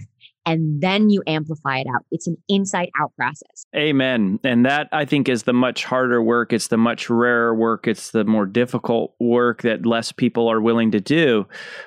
and 0.47 0.81
then 0.81 1.11
you 1.11 1.23
amplify 1.27 1.79
it 1.79 1.87
out. 1.87 2.05
It's 2.11 2.27
an 2.27 2.37
inside 2.49 2.91
out 3.01 3.13
process. 3.17 3.67
Amen. 3.75 4.39
And 4.45 4.67
that 4.67 4.89
I 4.93 5.05
think 5.05 5.29
is 5.29 5.45
the 5.45 5.53
much 5.53 5.85
harder 5.85 6.23
work. 6.23 6.53
It's 6.53 6.69
the 6.69 6.77
much 6.77 7.09
rarer 7.09 7.55
work. 7.55 7.87
It's 7.87 8.11
the 8.11 8.25
more 8.25 8.47
difficult 8.47 9.15
work 9.19 9.63
that 9.63 9.87
less 9.87 10.13
people 10.13 10.49
are 10.49 10.61
willing 10.61 10.91
to 10.93 11.01
do. 11.01 11.47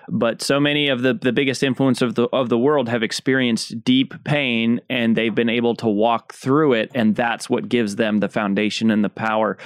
But 0.10 0.42
so 0.42 0.60
many 0.60 0.90
of 0.90 1.02
the, 1.02 1.14
the 1.14 1.32
biggest 1.32 1.64
influence 1.64 2.02
of 2.02 2.16
the 2.16 2.28
of 2.34 2.50
the 2.50 2.58
world 2.58 2.90
have 2.90 3.04
experienced 3.04 3.84
deep 3.84 4.14
pain 4.24 4.82
and 4.90 5.16
they've 5.16 5.36
been 5.36 5.50
able 5.50 5.76
to 5.76 5.88
walk 5.88 6.34
through 6.34 6.74
it. 6.74 6.92
And 6.96 7.16
that's 7.16 7.50
what 7.50 7.70
gives 7.70 7.96
them 7.96 8.20
the 8.20 8.30
foundation 8.30 8.92
and 8.92 9.04
the 9.04 9.10
power 9.10 9.58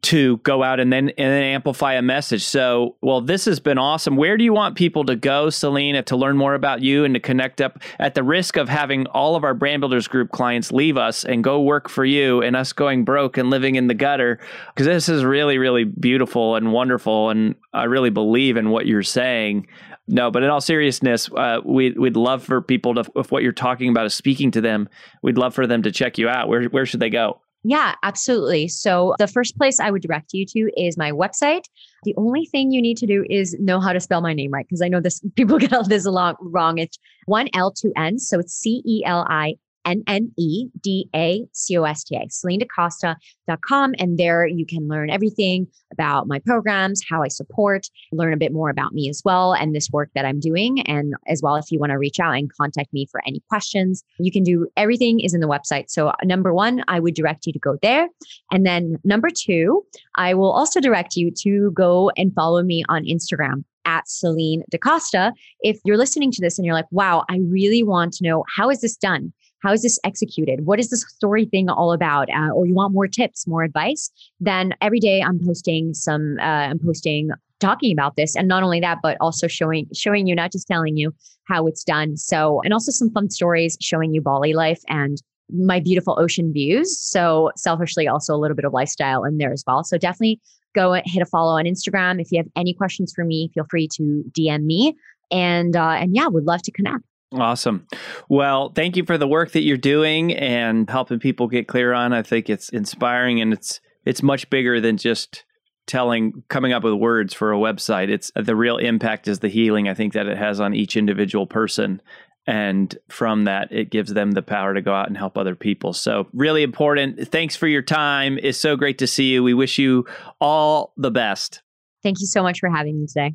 to 0.00 0.36
go 0.38 0.62
out 0.62 0.78
and 0.78 0.92
then 0.92 1.08
and 1.08 1.32
then 1.32 1.42
amplify 1.42 1.94
a 1.94 2.02
message. 2.02 2.44
So, 2.44 2.96
well, 3.00 3.20
this 3.20 3.46
has 3.46 3.58
been 3.58 3.78
awesome. 3.78 4.16
Where 4.16 4.36
do 4.36 4.44
you 4.44 4.52
want 4.52 4.76
people 4.76 5.04
to 5.06 5.16
go, 5.16 5.50
Selena, 5.50 6.02
to 6.04 6.16
learn 6.16 6.36
more 6.36 6.54
about 6.54 6.82
you 6.82 7.04
and 7.04 7.14
to 7.14 7.20
connect 7.20 7.60
up 7.60 7.80
at 7.98 8.14
the 8.14 8.22
risk 8.28 8.56
of 8.56 8.68
having 8.68 9.06
all 9.06 9.34
of 9.34 9.42
our 9.42 9.54
brand 9.54 9.80
builders 9.80 10.06
group 10.06 10.30
clients 10.30 10.70
leave 10.70 10.96
us 10.96 11.24
and 11.24 11.42
go 11.42 11.62
work 11.62 11.88
for 11.88 12.04
you 12.04 12.42
and 12.42 12.54
us 12.54 12.72
going 12.72 13.04
broke 13.04 13.38
and 13.38 13.50
living 13.50 13.74
in 13.74 13.86
the 13.88 13.94
gutter? 13.94 14.38
Because 14.68 14.86
this 14.86 15.08
is 15.08 15.24
really, 15.24 15.58
really 15.58 15.84
beautiful 15.84 16.54
and 16.54 16.72
wonderful. 16.72 17.30
And 17.30 17.54
I 17.72 17.84
really 17.84 18.10
believe 18.10 18.56
in 18.56 18.70
what 18.70 18.86
you're 18.86 19.02
saying. 19.02 19.66
No, 20.06 20.30
but 20.30 20.42
in 20.42 20.50
all 20.50 20.60
seriousness, 20.60 21.28
uh, 21.36 21.60
we, 21.64 21.90
we'd 21.92 22.16
love 22.16 22.44
for 22.44 22.62
people 22.62 22.94
to, 22.94 23.04
if 23.16 23.32
what 23.32 23.42
you're 23.42 23.52
talking 23.52 23.90
about 23.90 24.06
is 24.06 24.14
speaking 24.14 24.50
to 24.52 24.60
them, 24.60 24.88
we'd 25.22 25.38
love 25.38 25.54
for 25.54 25.66
them 25.66 25.82
to 25.82 25.92
check 25.92 26.18
you 26.18 26.28
out. 26.28 26.48
Where, 26.48 26.64
where 26.64 26.86
should 26.86 27.00
they 27.00 27.10
go? 27.10 27.40
Yeah, 27.64 27.94
absolutely. 28.02 28.68
So 28.68 29.14
the 29.18 29.26
first 29.26 29.56
place 29.58 29.80
I 29.80 29.90
would 29.90 30.02
direct 30.02 30.32
you 30.32 30.46
to 30.46 30.70
is 30.80 30.96
my 30.96 31.10
website. 31.10 31.64
The 32.04 32.14
only 32.16 32.46
thing 32.46 32.70
you 32.70 32.80
need 32.80 32.96
to 32.98 33.06
do 33.06 33.24
is 33.28 33.56
know 33.58 33.80
how 33.80 33.92
to 33.92 34.00
spell 34.00 34.20
my 34.20 34.32
name 34.32 34.52
right 34.52 34.64
because 34.66 34.80
I 34.80 34.88
know 34.88 35.00
this 35.00 35.20
people 35.36 35.58
get 35.58 35.72
all 35.72 35.84
this 35.84 36.06
a 36.06 36.10
lot 36.10 36.36
wrong. 36.40 36.78
It's 36.78 36.98
one 37.26 37.48
L 37.54 37.72
two 37.72 37.92
N, 37.96 38.18
so 38.18 38.38
it's 38.38 38.54
C 38.54 38.82
E 38.86 39.02
L 39.04 39.26
I 39.28 39.56
N 39.88 40.02
N 40.06 40.30
E 40.36 40.68
D 40.82 41.08
A 41.14 41.46
C 41.52 41.76
O 41.78 41.84
S 41.84 42.04
T 42.04 42.16
A, 42.16 42.26
CelinneDaCosta.com. 42.28 43.94
And 43.98 44.18
there 44.18 44.46
you 44.46 44.66
can 44.66 44.86
learn 44.86 45.08
everything 45.10 45.66
about 45.92 46.28
my 46.28 46.38
programs, 46.40 47.02
how 47.08 47.22
I 47.22 47.28
support, 47.28 47.86
learn 48.12 48.34
a 48.34 48.36
bit 48.36 48.52
more 48.52 48.68
about 48.68 48.92
me 48.92 49.08
as 49.08 49.22
well, 49.24 49.54
and 49.54 49.74
this 49.74 49.88
work 49.90 50.10
that 50.14 50.26
I'm 50.26 50.40
doing. 50.40 50.82
And 50.82 51.14
as 51.26 51.40
well, 51.42 51.56
if 51.56 51.72
you 51.72 51.78
want 51.78 51.90
to 51.90 51.98
reach 51.98 52.20
out 52.20 52.34
and 52.34 52.52
contact 52.52 52.92
me 52.92 53.06
for 53.10 53.22
any 53.26 53.40
questions, 53.48 54.04
you 54.18 54.30
can 54.30 54.42
do 54.42 54.68
everything 54.76 55.20
is 55.20 55.32
in 55.32 55.40
the 55.40 55.48
website. 55.48 55.88
So, 55.88 56.12
number 56.22 56.52
one, 56.52 56.84
I 56.88 57.00
would 57.00 57.14
direct 57.14 57.46
you 57.46 57.52
to 57.54 57.58
go 57.58 57.78
there. 57.80 58.08
And 58.52 58.66
then 58.66 58.98
number 59.04 59.28
two, 59.30 59.84
I 60.16 60.34
will 60.34 60.52
also 60.52 60.80
direct 60.80 61.16
you 61.16 61.30
to 61.42 61.70
go 61.72 62.10
and 62.16 62.34
follow 62.34 62.62
me 62.62 62.84
on 62.88 63.04
Instagram 63.04 63.64
at 63.88 64.06
Celinne 64.06 64.62
Da 64.70 64.78
Costa. 64.78 65.32
If 65.60 65.78
you're 65.84 65.96
listening 65.96 66.30
to 66.32 66.42
this 66.42 66.58
and 66.58 66.66
you're 66.66 66.74
like, 66.74 66.90
wow, 66.90 67.24
I 67.30 67.40
really 67.48 67.82
want 67.82 68.12
to 68.14 68.24
know 68.24 68.44
how 68.54 68.68
is 68.68 68.82
this 68.82 68.96
done? 68.96 69.32
How 69.62 69.72
is 69.72 69.82
this 69.82 69.98
executed? 70.04 70.66
What 70.66 70.78
is 70.78 70.90
this 70.90 71.04
story 71.08 71.46
thing 71.46 71.68
all 71.68 71.92
about? 71.92 72.28
Uh, 72.30 72.50
or 72.50 72.66
you 72.66 72.74
want 72.74 72.94
more 72.94 73.08
tips, 73.08 73.46
more 73.46 73.62
advice? 73.62 74.10
Then 74.40 74.74
every 74.80 75.00
day 75.00 75.22
I'm 75.22 75.40
posting 75.44 75.94
some, 75.94 76.36
uh, 76.40 76.44
I'm 76.70 76.78
posting 76.78 77.30
talking 77.60 77.92
about 77.92 78.16
this. 78.16 78.36
And 78.36 78.48
not 78.48 78.62
only 78.62 78.80
that 78.80 78.98
but 79.02 79.16
also 79.20 79.46
showing 79.48 79.86
showing 79.94 80.26
you 80.26 80.34
not 80.34 80.52
just 80.52 80.68
telling 80.68 80.96
you 80.96 81.12
how 81.48 81.66
it's 81.66 81.84
done. 81.84 82.16
So 82.16 82.60
and 82.62 82.72
also 82.72 82.92
some 82.92 83.10
fun 83.10 83.30
stories 83.30 83.76
showing 83.80 84.14
you 84.14 84.20
bali 84.20 84.54
life 84.54 84.80
and 84.88 85.20
my 85.50 85.80
beautiful 85.80 86.16
ocean 86.20 86.52
views. 86.52 86.98
So 87.00 87.50
selfishly 87.56 88.06
also 88.06 88.34
a 88.34 88.38
little 88.38 88.54
bit 88.54 88.64
of 88.64 88.72
lifestyle 88.72 89.24
in 89.24 89.38
there 89.38 89.52
as 89.52 89.64
well. 89.66 89.82
So 89.82 89.98
definitely 89.98 90.40
go 90.74 90.92
hit 91.04 91.22
a 91.22 91.26
follow 91.26 91.58
on 91.58 91.64
instagram. 91.64 92.20
If 92.20 92.30
you 92.30 92.38
have 92.38 92.48
any 92.54 92.74
questions 92.74 93.12
for 93.14 93.24
me 93.24 93.50
feel 93.54 93.64
free 93.68 93.88
to 93.94 94.24
dm 94.38 94.64
me. 94.64 94.94
And 95.30 95.76
uh, 95.76 95.96
and 96.00 96.14
yeah 96.14 96.28
would 96.28 96.44
love 96.44 96.62
to 96.62 96.72
connect 96.72 97.04
Awesome. 97.32 97.86
Well, 98.28 98.72
thank 98.74 98.96
you 98.96 99.04
for 99.04 99.18
the 99.18 99.28
work 99.28 99.52
that 99.52 99.62
you're 99.62 99.76
doing 99.76 100.32
and 100.32 100.88
helping 100.88 101.18
people 101.18 101.46
get 101.46 101.68
clear 101.68 101.92
on. 101.92 102.12
I 102.12 102.22
think 102.22 102.48
it's 102.48 102.70
inspiring 102.70 103.40
and 103.40 103.52
it's 103.52 103.80
it's 104.06 104.22
much 104.22 104.48
bigger 104.48 104.80
than 104.80 104.96
just 104.96 105.44
telling 105.86 106.44
coming 106.48 106.72
up 106.72 106.84
with 106.84 106.94
words 106.94 107.34
for 107.34 107.52
a 107.52 107.58
website. 107.58 108.08
It's 108.08 108.30
the 108.34 108.56
real 108.56 108.78
impact 108.78 109.28
is 109.28 109.40
the 109.40 109.48
healing 109.48 109.88
I 109.88 109.94
think 109.94 110.14
that 110.14 110.26
it 110.26 110.38
has 110.38 110.58
on 110.60 110.74
each 110.74 110.96
individual 110.96 111.46
person 111.46 112.00
and 112.46 112.96
from 113.08 113.44
that 113.44 113.70
it 113.70 113.90
gives 113.90 114.14
them 114.14 114.30
the 114.30 114.42
power 114.42 114.72
to 114.72 114.80
go 114.80 114.94
out 114.94 115.08
and 115.08 115.16
help 115.16 115.36
other 115.36 115.54
people. 115.54 115.92
So, 115.92 116.28
really 116.32 116.62
important. 116.62 117.28
Thanks 117.28 117.56
for 117.56 117.68
your 117.68 117.82
time. 117.82 118.38
It's 118.42 118.58
so 118.58 118.74
great 118.74 118.98
to 118.98 119.06
see 119.06 119.30
you. 119.30 119.44
We 119.44 119.52
wish 119.52 119.78
you 119.78 120.06
all 120.40 120.94
the 120.96 121.10
best. 121.10 121.62
Thank 122.02 122.20
you 122.20 122.26
so 122.26 122.42
much 122.42 122.60
for 122.60 122.70
having 122.70 122.98
me 122.98 123.06
today. 123.06 123.34